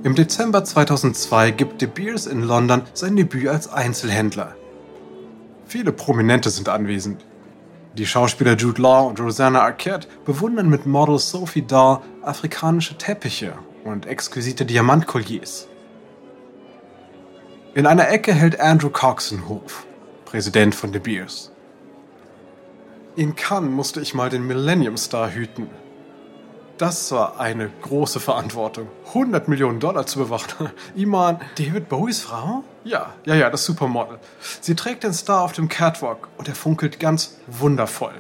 Im 0.06 0.14
Dezember 0.14 0.64
2002 0.64 1.50
gibt 1.50 1.82
De 1.82 1.88
Beers 1.88 2.28
in 2.28 2.44
London 2.44 2.84
sein 2.94 3.16
Debüt 3.16 3.48
als 3.48 3.68
Einzelhändler. 3.68 4.56
Viele 5.68 5.92
Prominente 5.92 6.50
sind 6.50 6.70
anwesend. 6.70 7.26
Die 7.98 8.06
Schauspieler 8.06 8.56
Jude 8.56 8.82
Law 8.82 9.08
und 9.08 9.20
Rosanna 9.20 9.62
Arquette 9.62 10.08
bewundern 10.26 10.70
mit 10.70 10.86
Model 10.86 11.18
Sophie 11.18 11.66
Dahl 11.66 12.02
afrikanische 12.22 12.98
Teppiche 12.98 13.54
und 13.84 14.06
exquisite 14.06 14.66
Diamantkolliers. 14.66 15.68
In 17.74 17.88
einer 17.88 18.10
Ecke 18.10 18.34
hält 18.34 18.60
Andrew 18.60 18.90
Coxon 18.90 19.48
Hof, 19.48 19.86
Präsident 20.26 20.76
von 20.76 20.92
De 20.92 21.02
Beers. 21.02 21.52
In 23.16 23.36
Cannes 23.36 23.72
musste 23.72 24.02
ich 24.02 24.14
mal 24.14 24.30
den 24.30 24.46
Millennium 24.46 24.98
Star 24.98 25.32
hüten, 25.32 25.70
das 26.78 27.12
war 27.12 27.40
eine 27.40 27.70
große 27.82 28.20
Verantwortung. 28.20 28.88
100 29.08 29.48
Millionen 29.48 29.80
Dollar 29.80 30.06
zu 30.06 30.20
bewachen. 30.20 30.70
Iman, 30.96 31.40
David 31.58 31.90
Bowies 31.90 32.22
Frau? 32.22 32.64
Ja, 32.84 33.14
ja, 33.26 33.36
ja, 33.36 33.50
das 33.50 33.66
Supermodel. 33.66 34.20
Sie 34.62 34.76
trägt 34.76 35.04
den 35.04 35.14
Star 35.14 35.42
auf 35.42 35.54
dem 35.54 35.70
Catwalk 35.70 36.28
und 36.38 36.48
er 36.48 36.56
funkelt 36.56 37.00
ganz 37.00 37.38
wundervoll. 37.48 38.14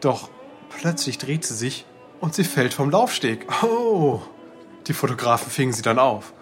Doch 0.00 0.30
plötzlich 0.70 1.18
dreht 1.18 1.44
sie 1.44 1.54
sich 1.54 1.84
und 2.20 2.34
sie 2.34 2.44
fällt 2.44 2.72
vom 2.72 2.90
Laufsteg. 2.90 3.46
Oh! 3.64 4.20
Die 4.86 4.92
Fotografen 4.94 5.50
fingen 5.50 5.72
sie 5.72 5.82
dann 5.82 5.98
auf. 5.98 6.32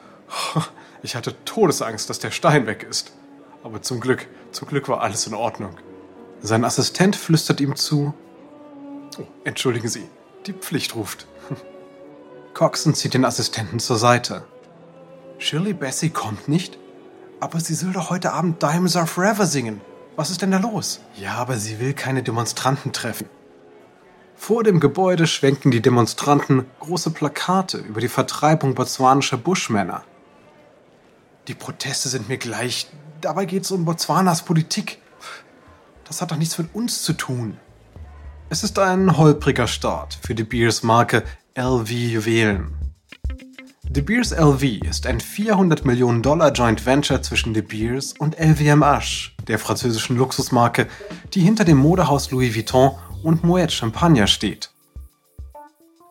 Ich 1.01 1.15
hatte 1.15 1.33
Todesangst, 1.45 2.11
dass 2.11 2.19
der 2.19 2.33
Stein 2.33 2.67
weg 2.67 2.83
ist. 2.83 3.13
Aber 3.63 3.83
zum 3.83 4.01
Glück, 4.01 4.27
zum 4.51 4.67
Glück 4.67 4.89
war 4.89 5.01
alles 5.01 5.29
in 5.29 5.35
Ordnung. 5.35 5.77
Sein 6.41 6.65
Assistent 6.65 7.15
flüstert 7.15 7.61
ihm 7.61 7.77
zu. 7.77 8.15
Oh, 9.17 9.23
entschuldigen 9.45 9.89
Sie, 9.89 10.09
die 10.47 10.53
Pflicht 10.53 10.95
ruft. 10.95 11.27
Coxon 12.55 12.95
zieht 12.95 13.15
den 13.15 13.25
Assistenten 13.25 13.79
zur 13.79 13.99
Seite. 13.99 14.45
Shirley 15.39 15.73
Bessie 15.73 16.11
kommt 16.11 16.49
nicht? 16.49 16.79
Aber 17.41 17.61
sie 17.61 17.75
soll 17.75 17.93
doch 17.93 18.11
heute 18.11 18.33
Abend 18.33 18.63
Diamonds 18.63 18.97
Are 18.97 19.07
Forever 19.07 19.47
singen. 19.47 19.81
Was 20.17 20.31
ist 20.31 20.43
denn 20.43 20.51
da 20.51 20.59
los? 20.59 21.01
Ja, 21.15 21.35
aber 21.35 21.57
sie 21.59 21.79
will 21.79 21.95
keine 21.95 22.25
Demonstranten 22.25 22.93
treffen. 22.93 23.29
Vor 24.35 24.65
dem 24.65 24.81
Gebäude 24.81 25.27
schwenken 25.27 25.71
die 25.71 25.83
Demonstranten 25.83 26.67
große 26.81 27.11
Plakate 27.11 27.79
über 27.79 28.01
die 28.01 28.09
Vertreibung 28.09 28.75
botswanischer 28.75 29.37
Buschmänner. 29.37 30.05
Die 31.49 31.55
Proteste 31.55 32.09
sind 32.09 32.29
mir 32.29 32.39
gleich. 32.39 32.89
Dabei 33.21 33.45
geht 33.45 33.65
es 33.65 33.71
um 33.71 33.85
Botswanas 33.85 34.43
Politik. 34.43 34.99
Das 36.05 36.23
hat 36.23 36.31
doch 36.31 36.37
nichts 36.37 36.59
mit 36.59 36.75
uns 36.75 37.03
zu 37.03 37.13
tun. 37.13 37.59
Es 38.51 38.63
ist 38.63 38.79
ein 38.79 39.19
holpriger 39.19 39.67
Start 39.67 40.19
für 40.23 40.35
De 40.35 40.43
Beers 40.43 40.83
Marke 40.83 41.23
LV 41.55 41.91
Juwelen. 41.91 42.73
De 43.83 44.03
Beers 44.03 44.31
LV 44.31 44.63
ist 44.89 45.07
ein 45.07 45.21
400 45.21 45.85
Millionen 45.85 46.23
Dollar 46.23 46.51
Joint 46.53 46.87
Venture 46.87 47.21
zwischen 47.21 47.53
De 47.53 47.63
Beers 47.63 48.15
und 48.19 48.39
LVMH, 48.39 49.33
der 49.47 49.59
französischen 49.59 50.17
Luxusmarke, 50.17 50.87
die 51.35 51.41
hinter 51.41 51.67
dem 51.67 51.77
Modehaus 51.77 52.31
Louis 52.31 52.57
Vuitton 52.57 52.93
und 53.23 53.45
Moet 53.45 53.71
Champagner 53.71 54.27
steht. 54.27 54.71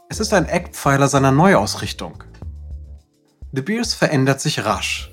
Es 0.08 0.20
ist 0.20 0.32
ein 0.32 0.46
Eckpfeiler 0.46 1.08
seiner 1.08 1.32
Neuausrichtung. 1.32 2.24
De 3.52 3.64
Beers 3.64 3.96
verändert 3.96 4.42
sich 4.42 4.64
rasch. 4.64 5.12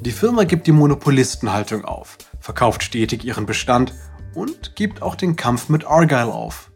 Die 0.00 0.12
Firma 0.12 0.44
gibt 0.44 0.66
die 0.66 0.72
Monopolistenhaltung 0.72 1.84
auf, 1.84 2.16
verkauft 2.40 2.82
stetig 2.82 3.22
ihren 3.22 3.44
Bestand 3.44 3.92
und 4.34 4.76
gibt 4.76 5.02
auch 5.02 5.14
den 5.14 5.36
Kampf 5.36 5.68
mit 5.68 5.84
Argyle 5.84 6.32
auf. 6.32 6.70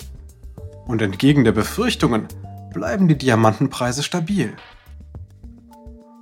Und 0.87 1.03
entgegen 1.03 1.44
der 1.44 1.53
Befürchtungen 1.53 2.29
bleiben 2.73 3.09
die 3.09 3.18
Diamantenpreise 3.18 4.03
stabil. 4.03 4.55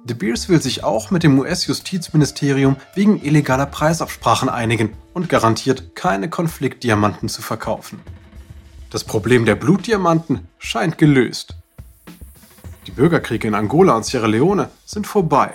De 0.05 0.17
Beers 0.17 0.49
will 0.49 0.63
sich 0.63 0.85
auch 0.85 1.11
mit 1.11 1.25
dem 1.25 1.39
US-Justizministerium 1.39 2.77
wegen 2.95 3.21
illegaler 3.21 3.67
Preisabsprachen 3.67 4.49
einigen 4.49 4.93
und 5.15 5.29
garantiert, 5.29 5.97
keine 5.97 6.31
Konfliktdiamanten 6.31 7.29
zu 7.29 7.43
verkaufen. 7.43 8.01
Das 8.91 9.03
Problem 9.03 9.45
der 9.45 9.57
Blutdiamanten 9.57 10.47
scheint 10.59 10.97
gelöst. 10.97 11.57
Die 12.87 12.93
Bürgerkriege 12.93 13.49
in 13.49 13.55
Angola 13.55 13.97
und 13.97 14.05
Sierra 14.05 14.29
Leone 14.29 14.71
sind 14.85 15.09
vorbei 15.09 15.53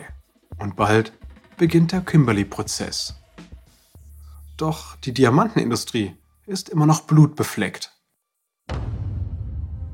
und 0.59 0.75
bald 0.75 1.13
beginnt 1.57 1.93
der 1.93 2.01
Kimberley-Prozess. 2.01 3.20
Doch 4.61 4.95
die 4.97 5.11
Diamantenindustrie 5.11 6.15
ist 6.45 6.69
immer 6.69 6.85
noch 6.85 7.01
blutbefleckt. 7.01 7.91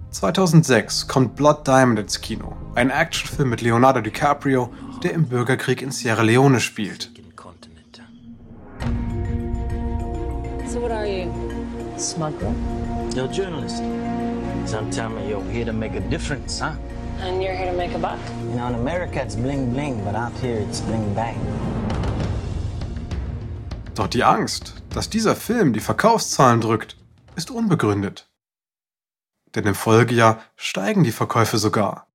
2006 0.10 1.08
kommt 1.08 1.38
Blood 1.38 1.66
Diamond 1.66 2.00
ins 2.00 2.20
Kino, 2.20 2.54
ein 2.76 2.90
Actionfilm 2.90 3.50
mit 3.50 3.62
Leonardo 3.62 4.02
DiCaprio, 4.02 4.74
der 5.04 5.14
im 5.14 5.30
Bürgerkrieg 5.30 5.82
in 5.82 5.92
Sierra 5.92 6.22
Leone 6.22 6.60
spielt. 6.60 7.12
So 10.68 10.82
what 10.82 10.92
are 10.92 11.08
you? 11.08 11.32
Smuggler? 11.98 12.54
You're 13.16 13.30
a 13.30 13.32
journalist. 13.32 13.82
Some 14.66 14.92
tell 14.92 15.08
me 15.08 15.30
you're 15.30 15.50
here 15.50 15.64
to 15.64 15.72
make 15.72 15.96
a 15.96 16.02
difference, 16.10 16.60
huh? 16.60 16.76
And 17.22 17.42
you're 17.42 17.56
here 17.56 17.72
to 17.72 17.78
make 17.78 17.96
a 17.96 18.00
buck? 18.00 18.20
You 18.50 18.58
know, 18.58 18.68
in 18.68 18.76
America 18.76 19.22
it's 19.22 19.38
bling 19.38 19.72
bling, 19.72 20.04
but 20.04 20.14
out 20.14 20.34
here 20.42 20.60
it's 20.60 20.82
bling 20.82 21.14
bang. 21.14 21.40
Doch 23.98 24.08
die 24.08 24.24
Angst, 24.24 24.76
dass 24.92 25.10
dieser 25.10 25.36
Film 25.36 25.74
die 25.74 25.80
Verkaufszahlen 25.80 26.62
drückt, 26.62 26.98
ist 27.36 27.50
unbegründet. 27.50 28.30
Denn 29.56 29.66
im 29.66 29.74
Folgejahr 29.74 30.40
steigen 30.56 31.04
die 31.04 31.12
Verkäufe 31.12 31.58
sogar. 31.58 32.08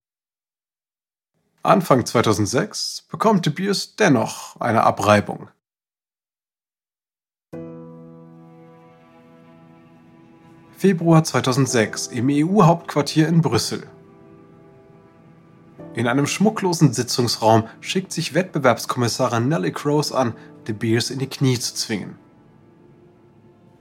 Anfang 1.64 2.06
2006 2.06 3.08
bekommt 3.10 3.46
De 3.46 3.52
Beers 3.52 3.96
dennoch 3.96 4.60
eine 4.60 4.84
Abreibung. 4.84 5.48
Februar 10.78 11.24
2006 11.24 12.06
im 12.06 12.28
EU-Hauptquartier 12.30 13.26
in 13.26 13.42
Brüssel. 13.42 13.88
In 15.94 16.06
einem 16.06 16.26
schmucklosen 16.26 16.92
Sitzungsraum 16.92 17.68
schickt 17.80 18.12
sich 18.12 18.34
Wettbewerbskommissarin 18.34 19.48
Nelly 19.48 19.72
Crows 19.72 20.12
an, 20.12 20.34
De 20.66 20.74
Beers 20.74 21.10
in 21.10 21.18
die 21.18 21.26
Knie 21.26 21.58
zu 21.58 21.74
zwingen. 21.74 22.16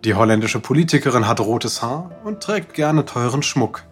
Die 0.03 0.15
holländische 0.15 0.59
Politikerin 0.59 1.27
hat 1.27 1.39
rotes 1.39 1.81
Haar 1.83 2.11
und 2.23 2.41
trägt 2.41 2.73
gerne 2.73 3.05
teuren 3.05 3.43
Schmuck. 3.43 3.83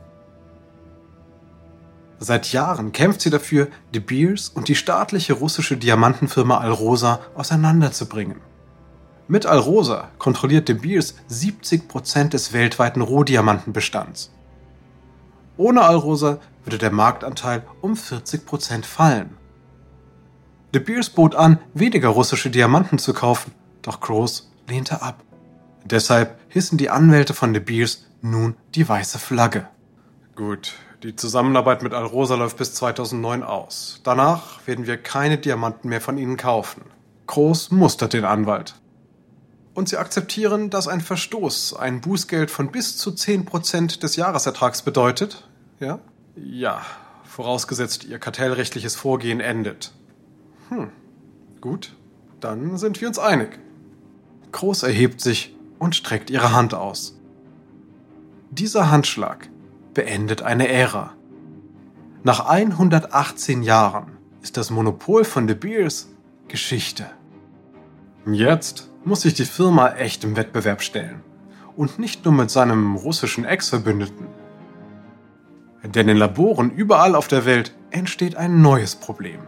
Seit 2.18 2.52
Jahren 2.52 2.92
kämpft 2.92 3.22
sie 3.22 3.30
dafür, 3.30 3.68
De 3.94 4.02
Beers 4.02 4.50
und 4.50 4.68
die 4.68 4.76
staatliche 4.76 5.34
russische 5.34 5.78
Diamantenfirma 5.78 6.58
Alrosa 6.58 7.20
auseinanderzubringen. 7.36 8.42
Mit 9.28 9.46
Alrosa 9.46 10.10
kontrolliert 10.18 10.68
De 10.68 10.76
Beers 10.76 11.14
70% 11.30 12.30
des 12.30 12.52
weltweiten 12.52 13.02
Rohdiamantenbestands. 13.02 14.32
Ohne 15.56 15.84
Alrosa 15.84 16.40
würde 16.64 16.80
der 16.80 16.92
Marktanteil 16.92 17.64
um 17.82 17.94
40% 17.94 18.84
fallen. 18.84 19.38
De 20.74 20.82
Beers 20.82 21.10
bot 21.10 21.36
an, 21.36 21.60
weniger 21.74 22.10
russische 22.10 22.50
Diamanten 22.50 23.00
zu 23.00 23.14
kaufen, 23.14 23.54
doch 23.82 24.00
Gross 24.00 24.52
lehnte 24.68 25.02
ab. 25.02 25.24
Deshalb 25.84 26.40
hissen 26.48 26.78
die 26.78 26.90
Anwälte 26.90 27.34
von 27.34 27.54
De 27.54 27.62
Beers 27.62 28.06
nun 28.22 28.56
die 28.76 28.88
weiße 28.88 29.18
Flagge. 29.18 29.68
Gut, 30.36 30.74
die 31.04 31.16
Zusammenarbeit 31.16 31.82
mit 31.82 31.94
Alrosa 31.94 32.36
läuft 32.36 32.58
bis 32.58 32.74
2009 32.76 33.44
aus. 33.44 34.02
Danach 34.04 34.66
werden 34.68 34.86
wir 34.86 34.98
keine 34.98 35.38
Diamanten 35.38 35.90
mehr 35.90 36.02
von 36.02 36.18
ihnen 36.18 36.38
kaufen. 36.38 36.84
Groß 37.28 37.72
mustert 37.72 38.14
den 38.14 38.26
Anwalt 38.26 38.76
und 39.80 39.88
sie 39.88 39.98
akzeptieren, 39.98 40.70
dass 40.70 40.88
ein 40.88 41.02
Verstoß 41.02 41.74
ein 41.74 42.02
Bußgeld 42.02 42.52
von 42.52 42.70
bis 42.70 42.98
zu 42.98 43.12
10% 43.12 44.02
des 44.02 44.18
Jahresertrags 44.18 44.82
bedeutet? 44.82 45.48
Ja? 45.80 46.00
Ja, 46.36 46.82
vorausgesetzt 47.24 48.04
ihr 48.04 48.20
kartellrechtliches 48.20 48.98
Vorgehen 48.98 49.40
endet. 49.40 49.94
Hm, 50.70 50.90
gut, 51.62 51.96
dann 52.40 52.78
sind 52.78 53.02
wir 53.02 53.08
uns 53.08 53.20
einig. 53.20 53.60
Groß 54.52 54.84
erhebt 54.84 55.22
sich 55.22 55.56
und 55.80 55.96
streckt 55.96 56.30
ihre 56.30 56.54
Hand 56.54 56.74
aus. 56.74 57.20
Dieser 58.52 58.92
Handschlag 58.92 59.50
beendet 59.94 60.42
eine 60.42 60.68
Ära. 60.68 61.14
Nach 62.24 62.46
118 62.48 63.64
Jahren 63.64 64.18
ist 64.42 64.58
das 64.58 64.70
Monopol 64.70 65.24
von 65.24 65.48
De 65.48 65.56
Beers 65.56 66.10
Geschichte. 66.48 67.06
Jetzt 68.26 68.90
muss 69.06 69.22
sich 69.22 69.34
die 69.34 69.46
Firma 69.46 69.90
echt 69.94 70.24
im 70.24 70.36
Wettbewerb 70.36 70.82
stellen. 70.82 71.22
Und 71.76 72.00
nicht 72.00 72.26
nur 72.26 72.34
mit 72.34 72.52
seinem 72.52 72.96
russischen 72.96 73.46
Ex-Verbündeten. 73.46 74.28
Denn 75.84 76.10
in 76.10 76.18
Laboren 76.18 76.72
überall 76.72 77.16
auf 77.16 77.28
der 77.28 77.46
Welt 77.46 77.74
entsteht 77.90 78.36
ein 78.36 78.62
neues 78.62 78.96
Problem. 78.96 79.40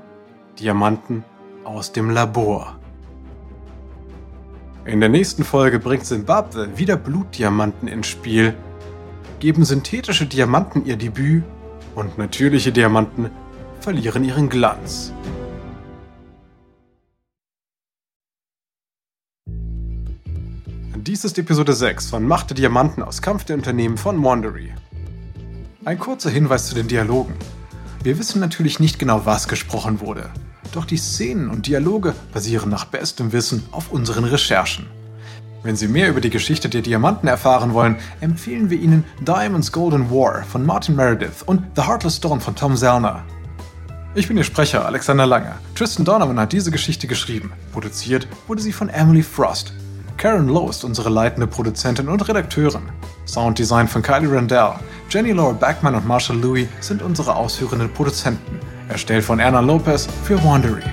Diamanten 0.62 1.24
aus 1.64 1.92
dem 1.92 2.12
Labor. 2.12 2.78
In 4.86 5.00
der 5.00 5.10
nächsten 5.10 5.44
Folge 5.44 5.80
bringt 5.80 6.06
Simbabwe 6.06 6.78
wieder 6.78 6.98
Blutdiamanten 6.98 7.88
ins 7.88 8.08
Spiel, 8.08 8.56
geben 9.40 9.66
synthetische 9.66 10.28
Diamanten 10.28 10.86
ihr 10.86 10.98
Debüt 10.98 11.44
und 11.96 12.18
natürliche 12.18 12.72
Diamanten 12.72 13.32
verlieren 13.80 14.24
ihren 14.24 14.50
Glanz. 14.50 15.14
Dies 20.96 21.26
ist 21.26 21.40
Episode 21.40 21.74
6 21.74 22.12
von 22.12 22.28
Macht 22.28 22.52
der 22.52 22.58
Diamanten 22.58 23.02
aus 23.02 23.24
Kampf 23.24 23.46
der 23.46 23.56
Unternehmen 23.56 23.98
von 23.98 24.24
Wandery. 24.24 24.72
Ein 25.84 25.98
kurzer 25.98 26.30
Hinweis 26.30 26.68
zu 26.68 26.76
den 26.76 26.88
Dialogen. 26.88 27.34
Wir 28.04 28.20
wissen 28.20 28.40
natürlich 28.40 28.80
nicht 28.80 29.00
genau, 29.00 29.26
was 29.26 29.48
gesprochen 29.48 30.00
wurde, 30.00 30.30
doch 30.72 30.86
die 30.86 30.98
Szenen 30.98 31.50
und 31.50 31.68
Dialoge 31.68 32.16
basieren 32.34 32.70
nach 32.70 32.86
bestem 32.86 33.32
Wissen 33.32 33.64
auf 33.72 33.92
unseren 33.92 34.24
Recherchen. 34.24 34.88
Wenn 35.64 35.76
Sie 35.76 35.88
mehr 35.88 36.10
über 36.10 36.22
die 36.22 36.32
Geschichte 36.32 36.70
der 36.70 36.82
Diamanten 36.82 37.28
erfahren 37.28 37.74
wollen, 37.74 37.98
empfehlen 38.20 38.70
wir 38.70 38.80
Ihnen 38.80 39.04
Diamonds 39.20 39.72
Golden 39.72 40.10
War 40.10 40.44
von 40.44 40.66
Martin 40.66 40.96
Meredith 40.96 41.44
und 41.46 41.62
The 41.76 41.84
Heartless 41.84 42.20
Dawn 42.20 42.42
von 42.42 42.56
Tom 42.56 42.76
Zellner. 42.76 43.24
Ich 44.16 44.28
bin 44.28 44.38
Ihr 44.38 44.44
Sprecher, 44.44 44.86
Alexander 44.86 45.26
Lange. 45.26 45.54
Tristan 45.76 46.04
Donovan 46.04 46.40
hat 46.40 46.52
diese 46.52 46.72
Geschichte 46.72 47.08
geschrieben. 47.08 47.54
Produziert 47.72 48.28
wurde 48.48 48.62
sie 48.62 48.74
von 48.74 48.90
Emily 48.90 49.22
Frost. 49.22 49.74
Karen 50.18 50.48
Lowe 50.48 50.70
ist 50.70 50.84
unsere 50.84 51.10
leitende 51.10 51.48
Produzentin 51.48 52.10
und 52.10 52.28
Redakteurin. 52.28 52.90
Sounddesign 53.26 53.88
von 53.88 54.02
Kylie 54.02 54.32
Randell. 54.32 54.74
Jenny 55.10 55.32
Laura 55.32 55.54
Backman 55.54 55.96
und 55.96 56.08
Marshall 56.08 56.38
Louis 56.38 56.68
sind 56.80 57.02
unsere 57.02 57.36
ausführenden 57.36 57.92
Produzenten. 57.94 58.60
Erstellt 58.92 59.24
von 59.24 59.40
Erna 59.40 59.62
Lopez 59.62 60.08
für 60.26 60.44
Wandery. 60.44 60.84